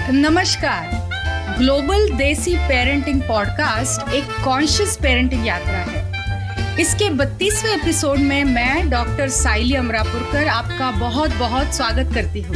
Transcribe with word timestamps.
नमस्कार। 0.10 0.88
Global 1.58 2.10
desi 2.10 2.56
parenting 2.56 3.22
podcast 3.22 4.14
एक 4.14 4.24
conscious 4.44 4.98
parenting 4.98 5.48
यात्रा 5.48 5.78
है। 5.78 6.12
इसके 6.80 7.10
32वें 7.10 7.72
एपिसोड 7.72 8.18
में 8.18 8.44
मैं 8.44 8.90
डॉक्टर 8.90 9.30
साइली 9.30 9.76
अमरापुरकर, 9.76 10.48
आपका 10.48 10.92
बहुत 10.92 11.34
बहुत 11.34 11.74
स्वागत 11.74 12.14
करती 12.14 12.42
हूँ। 12.42 12.56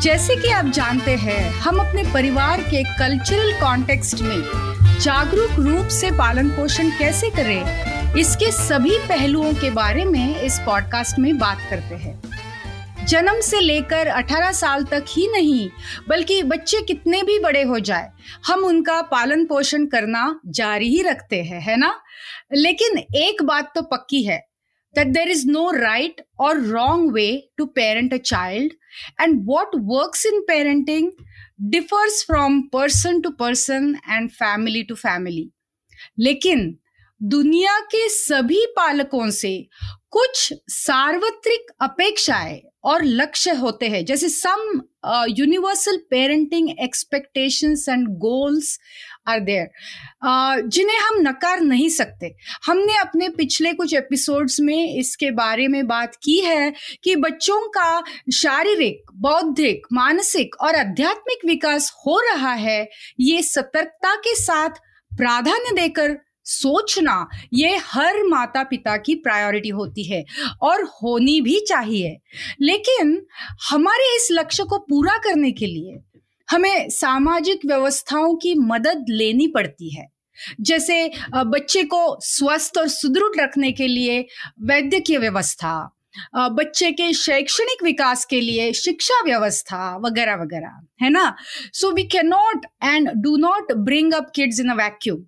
जैसे 0.00 0.36
कि 0.36 0.48
आप 0.48 0.64
जानते 0.64 1.16
हैं, 1.16 1.52
हम 1.52 1.78
अपने 1.78 2.02
परिवार 2.14 2.60
के 2.60 2.82
कल्चरल 2.82 3.60
कॉन्टेक्स्ट 3.60 4.20
में 4.20 4.68
जागरूक 5.00 5.50
रूप 5.58 5.88
से 5.88 6.10
पालन 6.10 6.48
पोषण 6.50 6.88
कैसे 6.90 7.28
करें, 7.30 8.14
इसके 8.14 8.50
सभी 8.52 8.96
पहलुओं 8.98 9.52
के 9.52 9.70
बारे 9.70 10.04
में 10.04 10.40
इस 10.42 10.58
पॉडकास्ट 10.58 11.18
में 11.18 11.38
बात 11.38 11.58
करते 11.70 11.94
हैं। 11.94 13.06
जन्म 13.06 13.40
से 13.40 13.60
लेकर 13.60 14.08
18 14.08 14.52
साल 14.52 14.84
तक 14.84 15.04
ही 15.08 15.28
नहीं, 15.32 15.68
बल्कि 16.08 16.42
बच्चे 16.42 16.80
कितने 16.82 17.22
भी 17.22 17.38
बड़े 17.38 17.62
हो 17.62 17.78
जाए, 17.78 18.10
हम 18.46 18.64
उनका 18.64 19.00
पालन 19.02 19.44
पोषण 19.46 19.86
करना 19.86 20.40
जारी 20.46 20.88
ही 20.88 21.02
रखते 21.02 21.42
हैं, 21.42 21.60
है 21.60 21.76
ना? 21.76 21.94
लेकिन 22.54 22.98
एक 22.98 23.42
बात 23.42 23.72
तो 23.74 23.82
पक्की 23.82 24.22
है, 24.22 24.42
that 24.94 25.14
there 25.14 25.30
is 25.30 25.46
no 25.46 25.64
right 25.74 26.20
or 26.40 26.52
wrong 26.66 27.08
way 27.14 27.32
to 27.60 27.70
parent 27.78 28.12
a 28.12 28.22
child, 28.32 28.76
and 29.22 29.46
what 29.46 29.80
works 29.94 30.24
in 30.26 30.44
parenting 30.50 31.10
differs 31.58 32.22
from 32.26 32.60
person 32.62 33.20
to 33.20 33.30
person 33.30 33.94
and 34.08 34.30
family 34.30 34.82
to 34.82 34.94
family 34.94 35.50
लेकिन 36.18 36.78
दुनिया 37.22 37.78
के 37.80 38.08
सभी 38.08 38.64
पालकों 38.66 39.30
से 39.30 39.68
कुछ 40.10 40.52
सार्वत्रिक 40.68 41.72
अपेक्षाएँ 41.80 42.60
और 42.84 43.04
लक्ष्य 43.04 43.50
होते 43.50 43.88
हैं। 43.88 44.04
जैसे 44.04 44.28
some 44.28 44.80
universal 45.28 45.96
parenting 46.10 46.70
expectations 46.80 47.88
and 47.88 48.08
goals 48.08 48.78
are 49.28 49.40
there 49.40 50.66
जिन्हें 50.68 50.98
हम 50.98 51.20
नकार 51.20 51.60
नहीं 51.60 51.88
सकते। 51.88 52.34
हमने 52.66 52.96
अपने 52.96 53.28
पिछले 53.28 53.72
कुछ 53.72 53.94
एपिसोड्स 53.94 54.60
में 54.60 54.94
इसके 54.94 55.30
बारे 55.30 55.68
में 55.68 55.86
बात 55.86 56.16
की 56.22 56.38
है 56.40 56.72
कि 57.04 57.16
बच्चों 57.16 57.60
का 57.68 58.02
शारीरिक, 58.34 59.02
बौद्धिक, 59.14 59.86
मानसिक 59.92 60.54
और 60.60 60.76
आध्यात्मिक 60.76 61.46
विकास 61.46 61.92
हो 62.06 62.20
रहा 62.20 62.52
है, 62.52 62.88
ये 63.20 63.42
सतर्कता 63.42 64.14
के 64.16 64.34
साथ 64.34 64.80
प्राधान्य 65.12 65.74
देकर 65.74 66.16
सोचना, 66.44 67.28
ये 67.52 67.76
हर 67.84 68.22
माता 68.24 68.62
पिता 68.62 68.96
की 68.96 69.14
प्रायोरिटी 69.14 69.68
होती 69.68 70.04
है 70.04 70.24
और 70.62 70.82
होनी 70.94 71.40
भी 71.40 71.58
चाहिए। 71.60 72.16
लेकिन 72.60 73.20
हमारे 73.70 74.14
इस 74.16 74.28
लक्ष्य 74.32 74.64
को 74.64 74.78
पूरा 74.80 75.16
करने 75.18 75.50
के 75.52 75.66
लिए 75.66 75.96
हमें 76.48 76.88
सामाजिक 76.90 77.66
व्यवस्थाओं 77.66 78.34
की 78.36 78.54
मदद 78.54 79.04
लेनी 79.10 79.46
पड़ती 79.46 79.94
है। 79.96 80.06
जैसे 80.60 81.10
बच्चे 81.34 81.82
को 81.84 82.00
स्वस्थ 82.22 82.78
और 82.78 82.88
सुदृढ़ 82.88 83.40
रखने 83.40 83.70
के 83.72 83.86
लिए 83.86 84.20
वैद्यकीय 84.62 85.18
व्यवस्था 85.18 85.78
बच्चे 86.34 86.90
के 86.92 87.12
शैक्षणिक 87.14 87.82
विकास 87.84 88.24
के 88.24 88.40
लिए 88.40 88.72
शिक्षा 88.72 89.20
व्यवस्था 89.24 89.96
वगैरह 90.04 90.34
वगैरह, 90.34 90.80
है 91.02 91.10
ना? 91.10 91.34
So 91.72 91.90
we 91.92 92.04
can 92.04 92.26
not 92.28 92.66
and 92.84 93.10
do 93.22 93.36
not 93.36 93.72
bring 93.84 94.12
up 94.14 94.30
kids 94.34 94.60
in 94.60 94.70
a 94.70 94.74
vacuum 94.76 95.18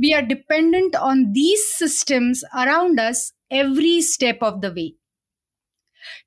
we 0.00 0.12
are 0.12 0.22
dependent 0.22 0.96
on 0.96 1.24
these 1.32 1.58
systems 1.58 2.42
around 2.54 3.00
us 3.00 3.32
every 3.52 4.00
step 4.02 4.38
of 4.42 4.54
the 4.56 4.74
way. 4.76 4.88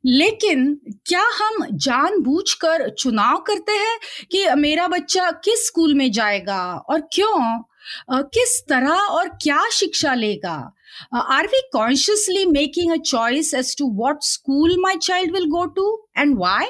लेकिन 0.05 0.73
क्या 1.05 1.23
हम 1.41 1.66
जानबूझकर 1.73 2.89
चुनाव 2.89 3.38
करते 3.38 3.72
हैं 3.72 4.00
कि 4.31 4.45
मेरा 4.56 4.88
बच्चा 4.88 5.31
किस 5.44 5.66
स्कूल 5.67 5.94
में 5.94 6.11
जाएगा 6.11 6.63
और 6.89 7.01
क्यों? 7.13 7.63
किस 8.11 8.61
तरह 8.69 8.89
और 8.89 9.28
क्या 9.41 9.69
शिक्षा 9.69 10.13
लेगा? 10.13 10.73
Are 11.13 11.47
we 11.47 11.61
consciously 11.73 12.45
making 12.45 12.91
a 12.94 12.97
choice 13.06 13.53
as 13.53 13.75
to 13.78 13.89
what 13.97 14.23
school 14.23 14.75
my 14.79 14.95
child 14.95 15.34
will 15.34 15.45
go 15.45 15.66
to 15.66 16.07
and 16.17 16.38
why 16.38 16.67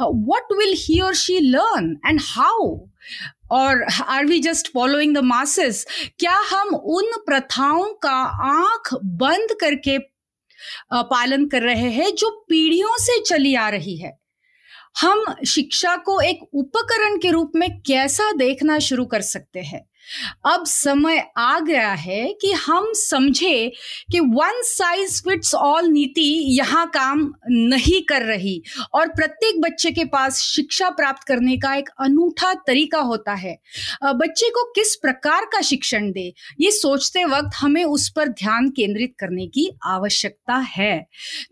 what 0.00 0.52
will 0.52 0.74
he 0.78 1.00
और 1.00 1.14
शी 1.14 1.38
लर्न 1.38 1.96
एंड 2.06 2.20
हाउ 2.22 2.78
और 3.50 3.84
are 4.02 4.26
we 4.26 4.38
just 4.40 4.72
following 4.72 5.14
the 5.14 5.18
masses 5.18 5.86
क्या 6.18 6.36
हम 6.50 6.74
उन 6.74 7.12
प्रथाओं 7.26 7.84
का 8.02 8.16
आँख 8.50 8.94
बंद 8.94 9.56
करके 9.60 9.98
पालन 10.92 11.46
कर 11.46 11.62
रहे 11.62 11.90
हैं, 11.90 12.14
जो 12.14 12.46
पीढ़ियों 12.48 12.96
से 12.98 13.20
चली 13.20 13.54
आ 13.54 13.68
रही 13.68 13.96
है। 13.96 14.18
हम 15.00 15.24
शिक्षा 15.46 15.96
को 15.96 16.20
एक 16.20 16.38
उपकरण 16.54 17.18
के 17.18 17.30
रूप 17.30 17.52
में 17.56 17.80
कैसा 17.80 18.32
देखना 18.32 18.78
शुरू 18.78 19.04
कर 19.04 19.20
सकते 19.20 19.60
हैं? 19.60 19.89
अब 20.46 20.64
समय 20.66 21.22
आ 21.38 21.58
गया 21.60 21.90
है 21.90 22.22
कि 22.40 22.52
हम 22.56 22.86
समझे 22.96 23.72
कि 24.12 24.20
वन 24.20 24.60
साइज़ 24.64 25.20
फिट्स 25.22 25.54
ऑल 25.54 25.88
नीति 25.88 26.28
यहाँ 26.50 26.86
काम 26.94 27.32
नहीं 27.50 28.00
कर 28.02 28.22
रही 28.22 28.60
और 28.94 29.08
प्रत्येक 29.10 29.60
बच्चे 29.60 29.90
के 29.90 30.04
पास 30.06 30.40
शिक्षा 30.40 30.88
प्राप्त 30.90 31.26
करने 31.28 31.56
का 31.56 31.74
एक 31.74 31.88
अनूठा 32.00 32.52
तरीका 32.66 32.98
होता 33.00 33.34
है। 33.34 33.56
बच्चे 34.04 34.48
को 34.50 34.64
किस 34.72 34.94
प्रकार 34.96 35.44
का 35.52 35.60
शिक्षण 35.62 36.10
दे, 36.12 36.32
ये 36.60 36.70
सोचते 36.70 37.24
वक्त 37.26 37.56
हमें 37.56 37.84
उस 37.84 38.08
पर 38.16 38.28
ध्यान 38.30 38.68
केंद्रित 38.70 39.14
करने 39.20 39.46
की 39.48 39.68
आवश्यकता 39.86 40.56
है। 40.68 40.98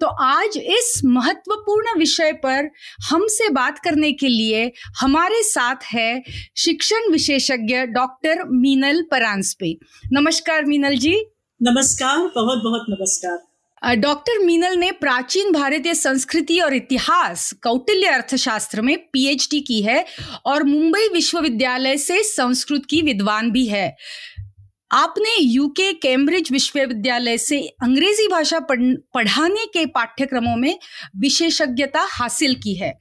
तो 0.01 0.07
आज 0.07 0.57
इस 0.59 1.01
महत्वपूर्ण 1.07 1.99
विषय 1.99 2.33
पर 2.45 2.71
हमसे 3.11 3.49
बात 3.51 3.79
करने 3.79 4.13
के 4.13 4.29
लिए 4.29 4.71
हमारे 5.01 5.43
साथ 5.45 5.85
है 5.85 6.23
शिक्षण 6.57 7.11
विशेषज्ञ 7.13 7.77
डॉक्टर 7.89 8.45
मीनल 8.51 9.03
परांसपे 9.03 9.73
नमस्कार 10.13 10.65
मीनल 10.65 10.97
जी। 10.97 11.15
नमस्कार 11.61 12.19
बहुत 12.35 12.63
बहुत 12.65 12.87
नमस्कार। 12.91 13.97
डॉक्टर 13.97 14.39
मीनल 14.39 14.77
ने 14.77 14.91
प्राचीन 14.93 15.53
भारतीय 15.53 15.95
संस्कृति 15.95 16.59
और 16.61 16.75
इतिहास 16.75 17.53
कौटिल्य 17.63 18.07
अर्थशास्त्र 18.07 18.83
में 18.83 18.97
पीएचडी 19.13 19.61
की 19.61 19.81
है 19.83 20.05
और 20.47 20.63
मुंबई 20.63 21.09
विश्वविद्यालय 21.13 21.97
से 21.97 22.23
संस्कृत 22.23 22.87
की 22.91 23.03
विद्वान 23.03 23.51
भी 23.51 23.67
है। 23.67 23.97
आपने 24.93 25.37
यूके 25.41 25.93
कैम्ब्रिज 25.93 26.53
विश्वविद्यालय 26.53 27.39
से 27.39 27.61
अंग्रेज़ी 27.83 28.29
भाषा 28.29 28.61
पढ़ाने 28.61 29.67
के 29.67 29.87
पाठ्यक्रमों 29.87 30.57
में 30.57 30.79
विशेषज्ञता 31.17 32.07
हासिल 32.11 32.55
की 32.55 32.75
है। 32.75 32.93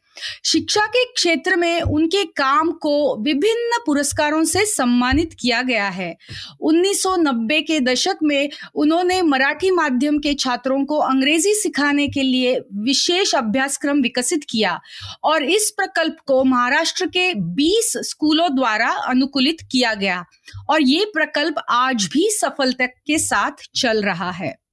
शिक्षा 0.46 0.86
के 0.86 1.04
क्षेत्र 1.14 1.56
में 1.56 1.82
उनके 1.82 2.24
काम 2.24 2.72
को 2.72 3.24
विभिन्न 3.24 3.80
पुरस्कारों 3.86 4.44
से 4.44 4.66
सम्मानित 4.66 5.34
किया 5.40 5.62
गया 5.62 5.88
है। 5.90 6.16
1990 6.62 7.62
के 7.62 7.80
दशक 7.80 8.18
में 8.24 8.50
उन्होंने 8.76 9.22
मराठी 9.22 9.72
माध्यम 9.72 10.18
के 10.18 10.34
छात्रों 10.34 10.86
को 10.86 10.98
अंग्रेज़ी 10.98 11.54
सिखाने 11.54 12.08
के 12.08 12.22
लिए 12.22 12.60
विशेष 12.74 13.36
अभ्यासक्रम 13.36 14.02
विकसित 14.02 14.46
किया 14.50 14.80
और 15.24 15.44
इस 15.44 15.70
प्रकल्प 15.78 16.18
को 16.26 16.44
महाराष्ट्र 16.44 17.06
के 17.06 17.34
20 17.56 17.92
स्कूलों 17.98 18.56
द्वारा 18.56 18.90
अनुकूलित 18.90 19.58
किया 19.72 19.94
गया 19.94 20.24
और 20.70 20.82
ये 20.82 21.06
प्रकल्प 21.06 21.56
आज 21.70 22.10
भी 22.14 22.30
सफलता 22.32 22.86
के 22.86 23.18
साथ 23.18 23.52
चल 23.76 24.02
रहा 24.02 24.32
है। 24.32 24.67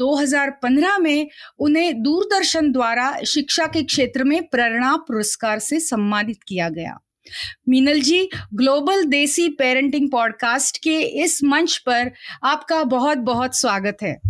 2015 0.00 0.98
में 0.98 1.30
उन्हें 1.58 2.02
दूरदर्शन 2.02 2.72
द्वारा 2.72 3.18
शिक्षा 3.26 3.66
के 3.66 3.82
क्षेत्र 3.82 4.24
में 4.24 4.42
प्रेरणा 4.42 4.96
पुरस्कार 4.96 5.58
से 5.58 5.80
सम्मानित 5.80 6.38
किया 6.48 6.68
गया। 6.68 6.98
Meenal 7.68 8.00
ji, 8.00 8.30
global 8.54 9.04
desi 9.04 9.48
parenting 9.48 10.10
podcast 10.10 10.78
के 10.78 11.00
इस 11.00 11.44
मंच 11.44 11.76
पर 11.76 12.12
आपका 12.44 12.84
बहुत 12.84 13.18
बहुत 13.18 13.56
स्वागत 13.56 13.96
है। 14.02 14.20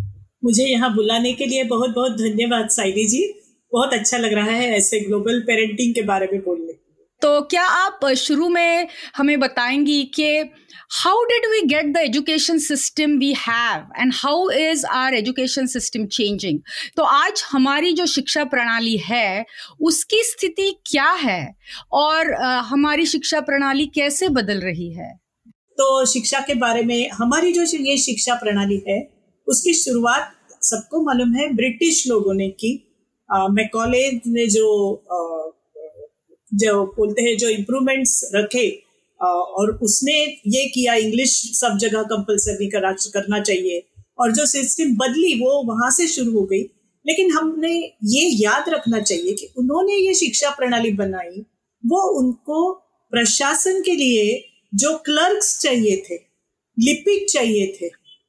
मुझे 0.44 0.64
यहाँ 0.64 0.94
बुलाने 0.94 1.32
के 1.32 1.46
लिए 1.46 1.64
बहुत 1.64 1.90
बहुत 1.90 2.12
धन्यवाद 2.12 2.68
साइली 2.68 3.08
जी। 3.08 3.40
बहुत 3.72 3.92
अच्छा 3.92 4.18
लग 4.18 4.32
रहा 4.32 4.50
है 4.50 4.76
ऐसे 4.76 5.00
ग्लोबल 5.00 5.40
पेरेंटिंग 5.40 5.94
के 5.94 6.02
बारे 6.02 6.28
में 6.32 6.40
बोलने। 6.40 6.79
तो 7.22 7.40
क्या 7.42 7.62
आप 7.62 8.06
शुरू 8.18 8.48
में 8.48 8.88
हमें 9.16 9.38
बताएँगी 9.40 10.02
कि 10.14 10.28
how 10.98 11.16
did 11.30 11.46
we 11.50 11.58
get 11.70 11.90
the 11.94 12.02
education 12.02 12.58
system 12.58 13.18
we 13.18 13.32
have 13.40 13.82
and 14.02 14.14
how 14.14 14.48
is 14.60 14.84
our 14.92 15.12
education 15.18 15.68
system 15.74 16.06
changing? 16.16 16.58
तो 16.96 17.02
आज 17.02 17.42
हमारी 17.50 17.92
जो 17.92 18.06
शिक्षा 18.06 18.44
प्रणाली 18.44 18.96
है, 18.96 19.44
उसकी 19.80 20.22
स्थिति 20.24 20.70
क्या 20.86 21.10
है 21.12 21.54
और 21.92 22.32
हमारी 22.70 23.06
शिक्षा 23.06 23.40
प्रणाली 23.40 23.86
कैसे 23.94 24.28
बदल 24.28 24.60
रही 24.60 24.92
है? 24.92 25.12
तो 25.78 26.04
शिक्षा 26.06 26.40
के 26.40 26.54
बारे 26.54 26.82
में, 26.82 27.10
हमारी 27.10 27.52
जो 27.52 27.62
ये 27.62 27.96
शिक्षा 27.98 28.34
प्रणाली 28.34 28.82
है, 28.88 29.00
उसकी 29.48 29.74
शुरुआत 29.74 30.32
सबको 30.62 31.04
मालूम 31.04 31.34
है 31.34 31.52
ब्रिटिश 31.54 32.06
लोगों 32.08 32.34
ने 32.34 32.48
की। 32.48 32.76
मैकॉले 33.30 34.10
ने 34.26 34.46
जो 34.46 34.66
जो 36.54 36.84
बोलते 36.86 37.22
हैं, 37.22 37.36
जो 37.38 37.48
इम्प्रूवमेंट्स 37.48 38.30
रखे 38.34 38.82
और 39.22 39.70
उसने 39.82 40.16
ये 40.46 40.66
किया 40.66 40.94
इंग्लिश 40.94 41.30
सब 41.54 41.78
जगह 41.80 42.02
कंपलसरी 42.02 42.66
करा, 42.66 42.92
करना 42.92 43.40
चाहिए। 43.40 43.86
और 44.18 44.32
जो 44.32 44.46
सिस्टम 44.46 44.96
बदली, 44.96 45.34
वो 45.34 45.62
वहाँ 45.64 45.90
से 45.90 46.06
शुरू 46.06 46.32
हो 46.32 46.44
गई। 46.44 46.62
लेकिन 47.06 47.30
हमने 47.30 47.74
ये 48.04 48.26
याद 48.42 48.68
रखना 48.68 49.00
चाहिए 49.00 49.32
कि 49.32 49.48
उन्होंने 49.56 49.94
ये 49.94 50.14
शिक्षा 50.14 50.50
प्रणाली 50.50 50.92
बनाई। 50.92 51.40
वो 51.86 52.00
उनको 52.20 52.72
प्रशासन 53.10 53.82
के 53.82 53.94
लिए 53.96 54.44
जो 54.74 54.94
क्लर्क्स 54.94 55.60
चाहिए 55.60 55.96
थे, 55.96 56.14
लिपिक 56.78 57.30
चाहिए 57.30 57.66
थे, 57.66 57.86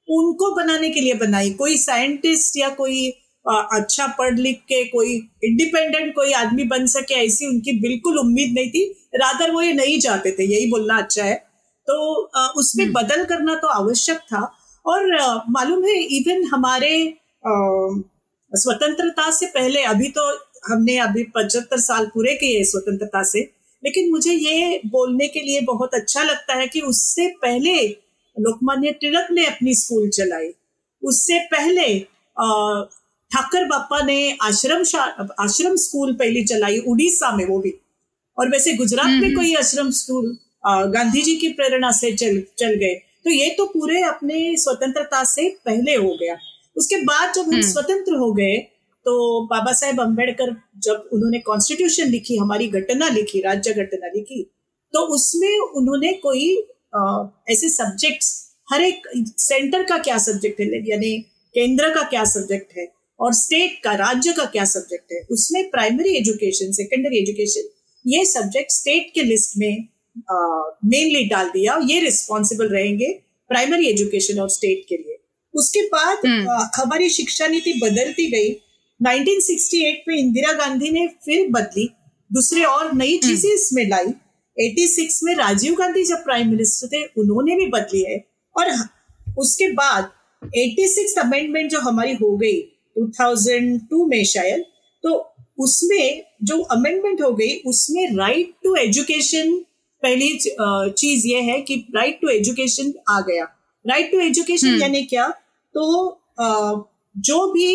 उनको 0.10 0.56
बनाने 0.56 0.90
के 0.90 1.02
लिए 1.02 1.14
बनाई। 1.14 1.50
कोई 1.50 1.78
साइंटिस्ट 1.78 2.58
या 2.58 2.70
कोई 2.70 3.12
अच्छा 3.46 4.06
पढ़ 4.20 4.40
लिख 4.40 4.60
के 4.70 4.84
कोई 4.88 5.14
इंडिपेंडेंट 5.44 6.14
कोई 6.16 6.32
आदमी 6.34 6.64
बन 6.64 6.86
सके 6.88 7.14
ऐसी 7.16 7.48
उनकी 7.48 7.72
बिल्कुल 7.82 8.18
उम्मीद 8.20 8.54
नहीं 8.54 8.70
थी। 8.70 8.84
रादर 9.16 9.52
वो 9.52 9.62
ये 9.62 9.74
नहीं 9.74 10.00
चाहते 10.00 10.32
थे 10.32 10.44
यही 10.46 10.70
बोलना 10.72 10.98
अच्छा 10.98 11.24
है। 11.24 11.36
तो 11.88 11.96
उसमें 12.60 12.86
हम्म। 12.86 12.94
बदल 12.96 13.24
करना 13.26 13.56
तो 13.56 13.68
आवश्यक 13.70 14.18
था। 14.28 14.42
और 14.86 15.16
मालूम 15.50 15.84
है 15.86 15.96
इवन 16.18 16.44
हमारे 16.54 16.94
स्वतंत्रता 18.52 19.30
से 19.32 19.46
पहले 19.46 19.84
अभी 19.86 20.08
तो 20.10 20.28
हमने 20.68 20.98
अभी 21.00 21.24
पचहत्तर 21.36 21.80
साल 21.80 22.06
पूरे 22.06 22.34
किए 22.36 22.64
स्वतंत्रता 22.64 23.24
से 23.24 23.40
लेकिन 23.84 24.10
मुझे 24.12 24.32
ये 24.32 24.80
बोलने 24.86 25.28
के 25.28 25.40
लिए 25.40 25.62
बहुत 25.62 25.94
अच्छा 25.94 26.24
लगता 26.24 26.56
है 26.56 26.68
कि 26.68 26.82
उससे 26.82 27.28
पहले 27.42 27.76
लोकमान्य 28.36 28.92
तिलक 29.02 29.28
ने 29.32 29.46
अपनी 29.46 29.74
स्कूल 29.76 30.10
चलाई। 30.10 30.50
उससे 31.04 31.40
पहले 31.52 31.88
ठाकर 33.32 33.66
बापा 33.66 34.02
ने 34.06 34.38
आश्रम 34.42 34.84
आश्रम 35.40 35.76
स्कूल 35.76 36.14
पहली 36.14 36.44
चलाई 36.44 36.78
उड़ीसा 36.88 37.36
में 37.36 37.46
वो 37.46 37.60
भी। 37.60 37.74
और 38.38 38.50
वैसे 38.50 38.74
गुजरात 38.74 39.22
में। 39.22 39.36
कोई 39.36 39.54
आश्रम 39.56 39.90
स्कूल 39.92 40.38
गांधी 40.66 41.22
जी 41.22 41.36
की 41.36 41.50
प्रेरणा 41.50 41.92
से 41.92 42.12
चल 42.14 42.42
चल 42.58 42.74
गए। 42.76 42.94
तो 43.24 43.30
ये 43.30 43.50
तो 43.50 43.66
पूरे 43.66 44.02
अपने 44.04 44.56
स्वतंत्रता 44.58 45.24
से 45.24 45.50
पहले 45.66 45.96
हो 45.96 46.18
गया। 46.22 46.38
उसके 46.78 46.96
बाद 47.06 47.34
जब 47.34 47.42
हम 47.42 47.52
हम्म। 47.52 47.72
स्वतंत्र 47.72 48.16
हो 48.16 48.32
गए 48.34 48.58
तो 49.06 49.14
बाबा 49.46 49.72
साहेब 49.74 50.02
अंबेडकर 50.02 50.56
जब 50.78 51.10
उन्होंने 51.14 51.40
कॉन्स्टिट्यूशन 51.40 52.08
लिखी 52.08 52.38
हमारी 52.38 52.68
घटना 52.68 53.08
लिखी 53.10 53.42
राज्य 53.42 53.74
घटना 53.74 54.08
लिखी 54.08 54.44
तो 54.94 55.00
उसमें 55.16 55.58
उन्होंने 55.60 56.14
कोई 56.14 56.46
आ, 56.96 57.26
ऐसे 57.50 57.70
सब्जेक्ट्स 57.70 58.30
हर 58.72 58.82
एक 58.82 59.08
सेंटर 59.38 59.84
का 59.84 59.98
क्या 59.98 60.18
सब्जेक्ट 60.18 60.60
है? 60.60 60.68
यानी 60.90 61.18
केंद्र 61.56 61.90
का 61.90 62.02
क्या 62.02 62.24
सब्जेक्ट 62.24 62.78
है? 62.78 62.86
और 63.22 63.34
स्टेट 63.34 63.82
का 63.84 63.92
राज्य 63.92 64.34
का 64.34 64.46
क्या 64.46 64.66
सब्जेक्ट 64.66 65.12
है? 65.12 65.22
उसमें 65.32 65.70
प्राइमरी 65.70 66.16
एजुकेशन 66.18 66.72
सेकेंडरी 66.72 67.18
एजुकेशन 67.18 67.70
ये 68.08 68.26
सब्जेक्ट 68.26 68.72
स्टेट 68.72 69.12
के 69.16 69.24
लिस्ट 69.24 69.58
में 69.58 69.88
मेनली 70.86 71.26
डाल 71.26 71.50
दिया 71.50 71.80
ये 71.86 72.00
रिस्पॉन्सिबल 72.00 72.68
रहेंगे 72.68 73.08
प्राइमरी 73.50 73.88
एजुकेशन 73.88 74.40
और 74.40 74.50
स्टेट 74.50 74.86
के 74.90 74.98
लिए। 74.98 75.18
उसके 75.54 75.82
बाद 75.82 76.26
हम्म। 76.26 76.68
हमारी 76.82 77.10
शिक्षा 77.10 77.48
नीति 77.48 77.74
बदलती 77.74 78.32
गई। 78.32 78.50
1968 79.02 80.08
में 80.08 80.16
इंदिरा 80.18 80.54
गांधी 80.54 80.90
ने 80.90 81.08
फिर 81.08 81.48
बदली 81.50 81.90
दूसरे 82.34 82.64
और 82.64 82.94
नई 82.94 83.16
हम्म। 83.16 83.28
चीज़ें 83.28 83.52
इसमें 83.52 83.90
लाई। 83.90 84.14
86 84.58 85.20
में 85.24 85.36
राजीव 85.36 85.76
गांधी 85.76 86.04
जब 86.04 86.24
प्राइम 86.24 86.50
मिनिस्टर 86.50 86.88
थे 86.88 87.04
उन्होंने 87.18 87.56
भी 87.56 87.68
बदली 87.68 88.04
है। 88.04 88.28
और 88.58 88.72
उसके 89.38 89.72
बाद 89.72 90.12
86 90.58 91.18
अमेंडमेंट 91.18 91.72
जो 91.72 91.80
हमारी 91.80 92.14
हो 92.14 92.38
गई 92.38 92.62
2002 93.02 94.08
में 94.10 94.24
शायद 94.26 94.66
तो 95.04 95.14
उसमें 95.60 96.24
जो 96.44 96.62
अमेंडमेंट 96.72 97.22
हो 97.22 97.32
गई 97.34 97.56
उसमें 97.66 98.16
राइट 98.18 98.54
टू 98.64 98.76
एजुकेशन 98.76 99.54
पहली 100.04 100.38
चीज़ 100.98 101.28
ये 101.28 101.42
है 101.42 101.60
कि 101.62 101.76
राइट 101.96 102.20
टू 102.22 102.30
एजुकेशन 102.30 102.94
आ 103.10 103.20
गया 103.22 103.44
राइट 103.86 104.12
टू 104.12 104.20
एजुकेशन 104.20 104.82
यानी 104.82 105.04
क्या 105.06 105.30
तो 105.76 105.86
जो 107.16 107.46
भी 107.52 107.68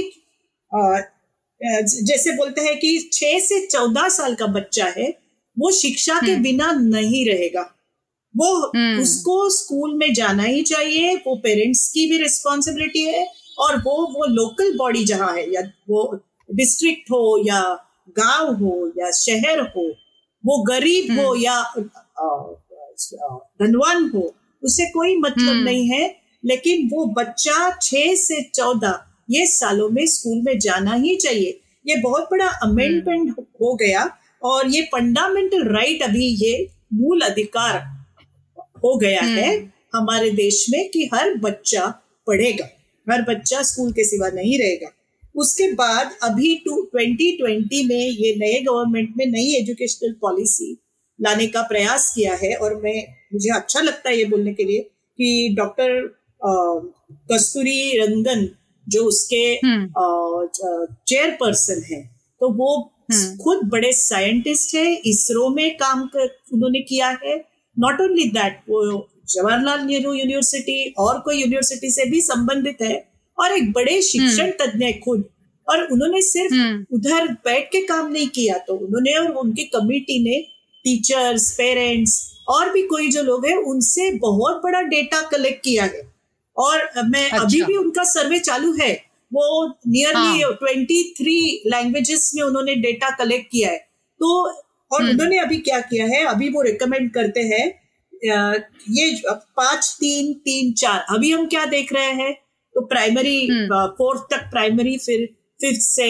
जैसे 1.61 2.33
बोलते 2.37 2.61
हैं 2.61 2.79
कि 2.79 2.99
छह 3.13 3.39
से 3.39 3.67
चौदह 3.67 4.09
साल 4.09 4.35
का 4.35 4.47
बच्चा 4.51 4.87
है 4.97 5.09
वो 5.57 5.71
शिक्षा 5.73 6.19
के 6.21 6.31
हम्म। 6.33 6.43
बिना 6.43 6.73
नहीं 6.73 7.25
रहेगा 7.27 7.63
वो 8.35 8.49
हम्म। 8.67 9.01
उसको 9.01 9.49
स्कूल 9.51 9.95
में 9.95 10.13
जाना 10.15 10.43
ही 10.43 10.63
चाहिए 10.63 11.15
वो 11.17 11.37
पेरेंट्स 11.37 11.89
की 11.89 12.07
भी 12.11 12.19
रिस्पॉन्सिबिलिटी 12.19 13.05
है 13.05 13.27
और 13.59 13.77
वो 13.77 13.97
वो 14.13 14.25
लोकल 14.31 14.77
बॉडी 14.77 15.05
जहाँ 15.05 15.33
है 15.35 15.51
या 15.53 15.61
वो 15.91 16.03
डिस्ट्रिक्ट 16.49 17.11
हो 17.11 17.23
या 17.47 17.61
गाँव 18.19 18.55
हो 18.55 18.75
या 18.99 19.11
शहर 19.11 19.61
हो 19.77 19.91
वो 20.45 20.63
गरीब 20.63 21.19
हो 21.19 21.29
हम्म। 21.29 21.43
या 21.43 21.63
धनवान 23.63 24.11
हो 24.15 24.33
उसे 24.63 24.87
कोई 24.91 25.17
मतलब 25.17 25.49
हम्म। 25.49 25.65
नहीं 25.65 25.89
है 25.89 26.05
लेकिन 26.45 26.89
वो 26.93 27.05
बच्चा 27.19 27.71
छह 27.83 28.15
से 28.17 28.43
चौदह 28.55 29.01
ये 29.31 29.47
सालों 29.47 29.89
में 29.89 30.05
स्कूल 30.07 30.43
में 30.43 30.59
जाना 30.59 30.95
ही 30.95 31.17
चाहिए 31.17 31.61
ये 31.87 32.01
बहुत 32.03 32.29
बड़ा 32.31 32.47
अमेंडमेंट 32.63 33.29
हम्म। 33.29 33.45
हो 33.63 33.75
गया 33.75 34.09
और 34.43 34.69
ये 34.69 34.83
फंडामेंटल 34.93 35.69
राइट 35.69 36.03
अभी 36.03 36.27
ये 36.45 36.55
मूल 36.95 37.21
अधिकार 37.21 37.79
हो 38.85 38.97
गया 38.97 39.23
है 39.23 39.51
हमारे 39.95 40.31
देश 40.33 40.65
में 40.71 40.89
कि 40.91 41.09
हर 41.15 41.35
बच्चा 41.39 41.87
पढ़ेगा 42.27 42.69
हर 43.07 43.23
बच्चा 43.25 43.63
स्कूल 43.63 43.93
के 43.93 44.05
सिवा 44.05 44.29
नहीं 44.31 44.59
रहेगा 44.59 44.91
उसके 45.35 45.73
बाद 45.75 46.13
अभी 46.23 46.55
टू 46.59 46.81
ट्वेंटी 46.93 47.31
ट्वेंटी 47.39 47.87
में 47.89 47.97
ये 47.97 48.35
नए 48.37 48.61
गवर्नमेंट 48.63 49.15
में 49.17 49.25
नई 49.27 49.55
एजुकेशनल 49.55 50.13
पॉलिसी 50.21 50.77
लाने 51.19 51.47
का 51.47 51.63
प्रयास 51.65 52.13
किया 52.15 52.35
है 52.35 52.55
और 52.57 52.75
मैं 52.83 52.97
मुझे 53.33 53.51
अच्छा 53.55 53.81
लगता 53.81 54.11
है 54.11 54.19
ये 54.19 54.25
बोलने 54.27 54.53
के 54.55 54.65
लिए 54.65 54.81
कि 55.19 55.55
डॉक्टर 55.59 56.01
कस्तूरी 57.33 57.99
रंगन 57.99 58.49
जो 58.87 59.05
उसके 59.05 59.45
चेयरपर्सन 61.05 61.75
हम्म। 61.75 61.95
है 61.95 62.03
तो 62.41 62.51
वो 62.53 62.77
हम्म। 63.13 63.37
खुद 63.37 63.69
बड़े 63.71 63.93
साइंटिस्ट 63.95 64.75
है 64.75 64.93
इसरो 65.07 65.49
में 65.49 65.77
काम 65.77 66.07
कर 66.07 66.29
उन्होंने 66.53 66.81
किया 66.83 67.09
है 67.23 67.37
नॉट 67.77 68.01
ओनली 68.01 68.29
दैट 68.31 68.61
वो 68.69 68.83
जवाहरलाल 69.29 69.85
नेहरू 69.85 70.13
यूनिवर्सिटी 70.15 70.95
और 70.99 71.19
कोई 71.21 71.41
यूनिवर्सिटी 71.41 71.91
से 71.91 72.05
भी 72.11 72.21
संबंधित 72.23 72.83
है 72.83 72.97
और 73.39 73.53
एक 73.53 73.73
बड़े 73.73 74.01
शिक्षण 74.03 74.43
हम्म। 74.43 74.53
तज्ञ 74.61 74.93
खुद 75.01 75.25
और 75.69 75.83
उन्होंने 75.85 76.21
सिर्फ़ 76.23 76.55
हम्म। 76.55 76.97
उधर 76.97 77.29
बैठ 77.45 77.69
के 77.73 77.81
काम 77.85 78.11
नहीं 78.11 78.29
किया 78.31 78.59
तो 78.67 78.75
उन्होंने 78.77 79.15
और 79.15 79.31
उनकी 79.37 79.65
कमिटी 79.71 80.23
ने 80.25 80.41
टीचर्स 80.85 81.51
पेरेंट्स 81.53 82.21
और 82.49 82.73
भी 82.73 82.83
कोई 82.87 83.09
जो 83.11 83.23
लोग 83.23 83.47
हैं 83.47 83.57
उनसे 83.65 84.11
बहुत 84.19 84.61
बड़ा 84.65 84.83
डेटा 84.91 85.21
कलेक्ट 85.29 85.63
किया 85.65 85.85
है 85.85 86.03
और 86.57 86.83
मैं 87.07 87.25
अच्छा। 87.25 87.43
अभी 87.43 87.63
भी 87.63 87.77
उनका 87.77 88.05
सर्वे 88.11 88.39
चालू 88.41 88.73
है 88.75 88.93
वो 89.33 89.67
नियरली 89.89 90.43
ट्वेंटी 90.55 91.03
थ्री 91.19 91.39
लैंग्वेजेस 91.67 92.31
में 92.35 92.43
उन्होंने 92.43 92.75
डेटा 92.83 93.11
कलेक्ट 93.17 93.51
किया 93.51 93.71
है 93.71 93.79
तो 94.21 94.29
और 94.41 95.01
हम्म। 95.01 95.11
उन्होंने 95.11 95.39
अभी 95.39 95.57
क्या 95.61 95.81
किया 95.83 96.07
है 96.07 96.25
अभी 96.27 96.49
वो 96.49 96.63
रिकमेंड 96.63 97.11
करते 97.13 97.41
हैं 97.45 97.65
ये 98.25 99.11
पाँच 99.29 99.97
तीन 100.01 100.33
तीन 100.45 100.73
चार 100.75 101.05
अभी 101.11 101.31
हम 101.33 101.47
क्या 101.47 101.65
देख 101.69 101.93
रहे 101.93 102.13
हैं 102.15 102.33
तो 102.75 102.81
प्राइमरी 102.87 103.39
फोर्थ 103.71 104.21
हम्म। 104.21 104.27
तक 104.31 104.51
प्राइमरी 104.51 104.97
फिर 104.99 105.27
फिफ्थ 105.61 105.81
से 105.83 106.09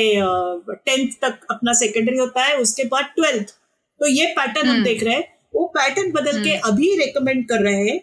टेंथ 0.86 1.12
तक 1.22 1.46
अपना 1.50 1.72
सेकेंडरी 1.76 2.18
होता 2.18 2.44
है 2.44 2.56
उसके 2.58 2.84
बाद 2.86 3.12
ट्वेल्थ 3.16 3.50
तो 4.00 4.06
ये 4.08 4.26
पैटर्न 4.28 4.66
हम 4.66 4.75
हम्म। 4.75 4.84
देख 4.84 5.02
रहे 5.02 5.14
हैं 5.14 5.25
वो 5.54 5.66
पैटर्न 5.76 6.10
बदल 6.12 6.42
के 6.44 6.50
हम्म। 6.50 6.72
अभी 6.72 6.94
रेकमेंड 6.96 7.48
कर 7.48 7.62
रहे 7.62 7.82
हैं 7.82 7.98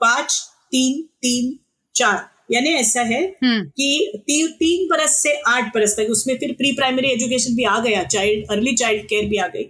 पाँच 0.00 0.40
तीन 0.72 1.02
तीन 1.22 1.58
चार 1.94 2.28
यानी 2.50 2.70
ऐसा 2.70 3.02
है 3.02 3.22
कि 3.42 4.12
ती, 4.16 4.46
तीन 4.48 4.86
बरस 4.88 5.22
से 5.22 5.34
आठ 5.48 5.74
बरस 5.74 5.96
तक 5.96 6.10
उसमें 6.10 6.36
फिर 6.38 6.52
प्री 6.52 6.72
प्राइमरी 6.72 7.12
एजुकेशन 7.12 7.54
भी 7.56 7.64
आ 7.66 7.78
गया 7.80 8.02
चाइल्ड 8.06 8.50
अर्ली 8.50 8.74
चाइल्ड 8.74 9.06
केयर 9.06 9.28
भी 9.28 9.36
आ 9.36 9.46
गई 9.48 9.64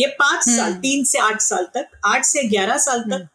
ये 0.00 0.06
पाँच 0.06 0.48
साल 0.48 0.72
तीन 0.72 1.04
से 1.04 1.18
आठ 1.18 1.40
साल 1.40 1.64
तक 1.64 2.00
आठ 2.06 2.24
से 2.24 2.42
ग्यारह 2.48 2.76
साल 2.78 3.00
तक 3.00 3.26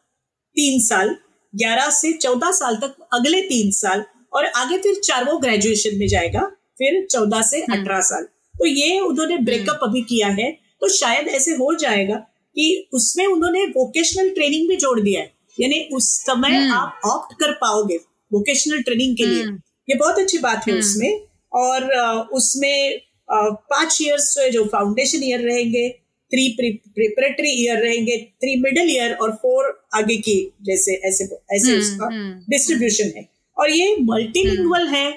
तीन 0.55 0.79
साल 0.79 1.15
ग्यारह 1.53 1.89
से 1.89 2.11
चौदह 2.13 2.51
साल 2.51 2.75
तक 2.75 2.95
अगले 3.13 3.41
तीन 3.41 3.71
साल 3.71 4.03
और 4.33 4.45
आगे 4.45 4.77
फिर 4.77 4.95
चार 5.03 5.23
वो 5.23 5.37
ग्रेजुएशन 5.37 5.97
में 5.97 6.07
जाएगा 6.07 6.41
फिर 6.79 7.05
चौदह 7.11 7.41
से 7.41 7.57
हम्म। 7.57 7.81
अठारह 7.81 8.01
साल। 8.01 8.23
तो 8.23 8.65
ये 8.65 8.99
उन्होंने 8.99 9.37
ब्रेकअप 9.37 9.79
हम्म। 9.83 9.89
अभी 9.89 10.01
किया 10.01 10.27
है 10.27 10.51
तो 10.81 10.87
शायद 10.87 11.27
ऐसे 11.27 11.51
हो 11.51 11.73
जाएगा 11.75 12.15
कि 12.55 12.89
उसमें 12.93 13.25
उन्होंने 13.25 13.65
वोकेशनल 13.67 14.29
ट्रेनिंग 14.29 14.67
भी 14.69 14.75
जोड़ 14.75 14.99
दिया 15.01 15.21
है। 15.21 15.31
यानी 15.59 15.79
उस 15.93 16.09
समय 16.21 16.55
हम्म। 16.55 16.73
आप 16.73 17.01
ऑप्ट 17.05 17.33
कर 17.39 17.51
पाओगे 17.51 17.97
वोकेशनल 18.31 18.81
ट्रेनिंग 18.81 19.17
के 19.17 19.25
लिए। 19.25 19.43
ये 19.89 19.95
बहुत 19.95 20.19
अच्छी 20.19 20.37
बात 20.37 20.67
है 20.67 20.73
उसमें। 20.73 21.21
और 21.53 21.91
उसमें 22.33 22.99
पाँच 23.31 23.97
ईयर्स 24.01 24.33
जो 24.53 24.65
फाउंडेशन 24.65 25.23
ईयर 25.23 25.39
रहेंगे 25.39 25.87
थ्री 26.31 26.47
प्रिपरेटरी 26.59 27.49
ईयर 27.53 27.77
रहेंगे 27.79 28.17
थ्री 28.35 28.55
मिडिल 28.61 28.89
ईयर 28.91 29.13
और 29.15 29.31
फोर 29.35 29.65
आगे 29.95 30.15
की 30.17 30.39
जैसे 30.61 30.95
ऐसे 31.07 31.23
ऐसे 31.23 31.71
हम्म, 31.71 31.79
उसका 31.79 32.09
डिस्ट्रीब्यूशन 32.49 33.03
हम्म। 33.05 33.17
है 33.17 33.29
और 33.57 33.71
ये 33.71 33.95
मल्टीलिंगुअल 34.01 34.87
है 34.87 35.11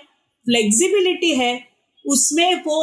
फ्लेक्सिबिलिटी 0.46 1.34
है 1.34 1.52
उसमें 2.04 2.54
वो 2.62 2.80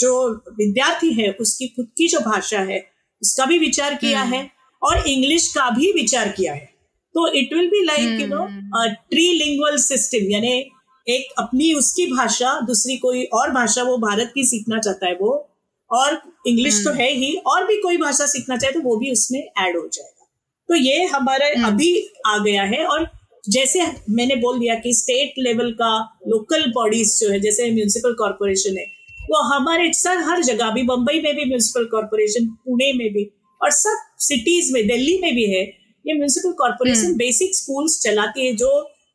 जो 0.00 0.12
विद्यार्थी 0.58 1.12
है 1.12 1.30
उसकी 1.40 1.68
खुद 1.68 1.86
की 1.98 2.08
जो 2.08 2.20
भाषा 2.20 2.60
है 2.62 2.84
उसका 3.22 3.44
भी 3.44 3.58
विचार 3.58 3.94
किया 3.94 4.20
हम्म। 4.20 4.34
है 4.34 4.50
और 4.82 5.08
इंग्लिश 5.08 5.48
का 5.54 5.68
भी 5.70 5.92
विचार 5.92 6.28
किया 6.28 6.52
है 6.54 6.66
तो 7.14 7.26
it 7.32 7.52
will 7.54 7.68
be 7.68 7.84
like 7.84 8.20
you 8.20 8.26
know 8.26 8.46
trilingual 9.34 9.76
system 9.82 10.30
यानी 10.30 10.56
एक 11.06 11.32
अपनी 11.38 11.72
उसकी 11.74 12.06
भाषा 12.06 12.58
दूसरी 12.60 12.96
कोई 12.96 13.24
और 13.34 13.50
भाषा 13.50 13.82
वो 13.82 13.96
भारत 13.98 14.30
की 14.34 14.44
सीखना 14.44 14.78
चाहता 14.78 15.06
है 15.06 15.14
वो 15.20 15.32
और 15.90 16.20
इंग्लिश 16.46 16.82
तो 16.84 16.90
हम्म। 16.90 17.00
है 17.00 17.10
ही 17.12 17.34
और 17.46 17.66
भी 17.66 17.80
कोई 17.82 17.96
भाषा 17.98 18.26
सीखना 18.26 18.56
चाहे 18.56 18.72
तो 18.72 18.80
वो 18.80 18.96
भी 18.96 19.12
उसमें 19.12 19.40
ऐड 19.40 19.76
हो 19.76 19.86
जाएगा 19.88 20.26
तो 20.68 20.74
ये 20.76 21.04
हमारा 21.06 21.46
हम्म। 21.48 21.66
अभी 21.66 21.92
आ 22.26 22.36
गया 22.38 22.62
है 22.64 22.84
और 22.86 23.06
जैसे 23.44 23.86
मैंने 24.10 24.36
बोल 24.36 24.58
दिया 24.58 24.74
कि 24.76 24.92
स्टेट 24.94 25.34
लेवल 25.38 25.70
का 25.72 25.92
लोकल 26.28 26.70
बॉडीज 26.72 27.18
जो 27.20 27.30
है 27.30 27.40
जैसे 27.40 27.70
म्यूनिसिपल 27.70 28.14
कॉरपोरेशन 28.14 28.78
है 28.78 28.84
वो 29.20 29.42
हमारे 29.44 29.92
सर 29.94 30.22
हर 30.24 30.42
जगह 30.42 30.70
भी 30.70 30.82
बम्बई 30.84 31.20
में 31.20 31.34
भी 31.34 31.44
म्यूनिसिपल 31.44 31.84
कॉरपोरेशन 31.86 32.46
पुणे 32.64 32.92
में 32.92 33.12
भी 33.12 33.24
और 33.60 33.70
सब 33.72 34.04
सिटीज़ 34.20 34.72
में 34.72 34.86
दिल्ली 34.86 35.18
में 35.22 35.34
भी 35.34 35.44
है 35.46 35.62
ये 36.04 36.14
म्यूनिसिपल 36.14 36.52
कॉरपोरेशन 36.58 37.14
बेसिक 37.16 37.56
स्कूल्स 37.56 38.00
चलाती 38.02 38.46
है 38.46 38.52
जो 38.56 38.70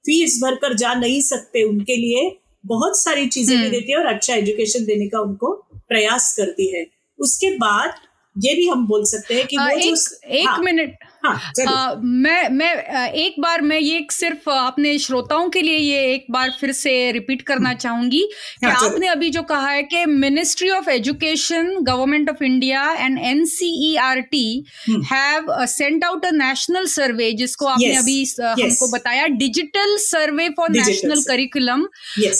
फ़ीस 0.06 0.40
भरकर 0.44 0.74
जा 0.76 0.94
नहीं 0.96 1.22
सकते 1.24 1.64
उनके 1.64 1.96
लिए 1.96 2.30
बहुत 2.64 3.00
सारी 3.00 3.26
चीज़ें 3.28 3.56
भी 3.56 3.62
हम्म। 3.62 3.72
देती 3.72 3.92
है 3.92 3.98
और 3.98 4.06
अच्छा 4.06 4.36
एजुकेशन 4.36 4.86
देने 4.86 5.08
का 5.08 5.20
उनको 5.22 5.54
प्रयास 5.88 6.36
करती 6.38 6.78
है। 6.78 6.86
उसके 7.20 7.58
बाद 7.58 7.96
ये 8.36 8.54
भी 8.56 8.68
हम 8.68 8.86
बोल 8.88 9.04
सकते 9.06 9.34
हैं 9.34 9.48
कि 9.48 9.56
आ, 9.56 9.64
वो 9.64 9.70
एक, 9.70 9.96
जो 9.96 10.30
एक 10.30 10.48
हाँ, 10.48 10.58
मिनट। 10.60 10.96
हाँ, 11.26 11.40
आ, 11.68 11.96
मैं 11.96 12.50
मैं 12.50 13.12
एक 13.12 13.36
बार 13.40 13.62
मैं 13.62 13.80
ये 13.80 14.06
सिर्फ़ 14.12 14.50
अपने 14.50 14.98
श्रोताओं 15.00 15.50
के 15.50 15.62
लिए 15.62 15.78
ये 15.78 16.14
एक 16.14 16.26
बार 16.32 16.50
फिर 16.60 16.72
से 16.72 17.12
रिपीट 17.12 17.42
करना 17.42 17.70
हम्म। 17.70 17.80
चाहूँगी 17.80 18.22
कि 18.60 18.66
हाँ, 18.66 18.90
आपने 18.90 19.08
अभी 19.08 19.30
जो 19.30 19.42
कहा 19.44 19.70
है 19.70 19.84
कि 19.84 20.06
ministry 20.06 20.70
of 20.70 20.90
education 20.90 21.72
government 21.82 22.30
of 22.30 22.44
India 22.44 22.92
and 22.94 23.20
NCERT 23.20 24.66
have 25.12 25.56
sent 25.68 26.04
out 26.04 26.26
a 26.26 26.32
national 26.32 26.86
survey 26.88 27.32
जिसको 27.34 27.66
आपने 27.66 27.94
yes, 27.94 28.00
अभी. 28.00 28.64
हमको 28.64 28.92
बताया 28.92 29.28
digital 29.28 29.98
survey 30.00 30.50
for 30.50 30.70
national 30.72 31.22
curriculum 31.22 31.88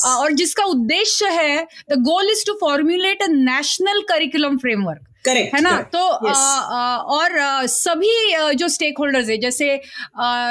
और 0.08 0.34
जिसका 0.34 0.66
उद्देश्य 0.66 1.30
है 1.32 1.64
the 1.92 2.02
goal 2.02 2.32
is 2.32 2.46
to 2.46 2.58
formulate 2.62 3.24
a 3.24 3.28
national 3.30 4.02
curriculum 4.10 4.58
framework 4.58 5.08
correct 5.26 5.56
है 5.56 5.62
ना 5.62 5.70
correct, 5.70 5.92
तो 5.92 6.28
yes. 6.28 6.36
आ, 6.36 6.60
आ, 6.60 6.98
और 6.98 7.38
आ, 7.40 7.66
सभी 7.66 8.56
जो 8.56 8.68
स्टेक 8.68 8.98
होल्डर्स 9.00 9.30
है 9.30 9.38
जैसे 9.38 9.82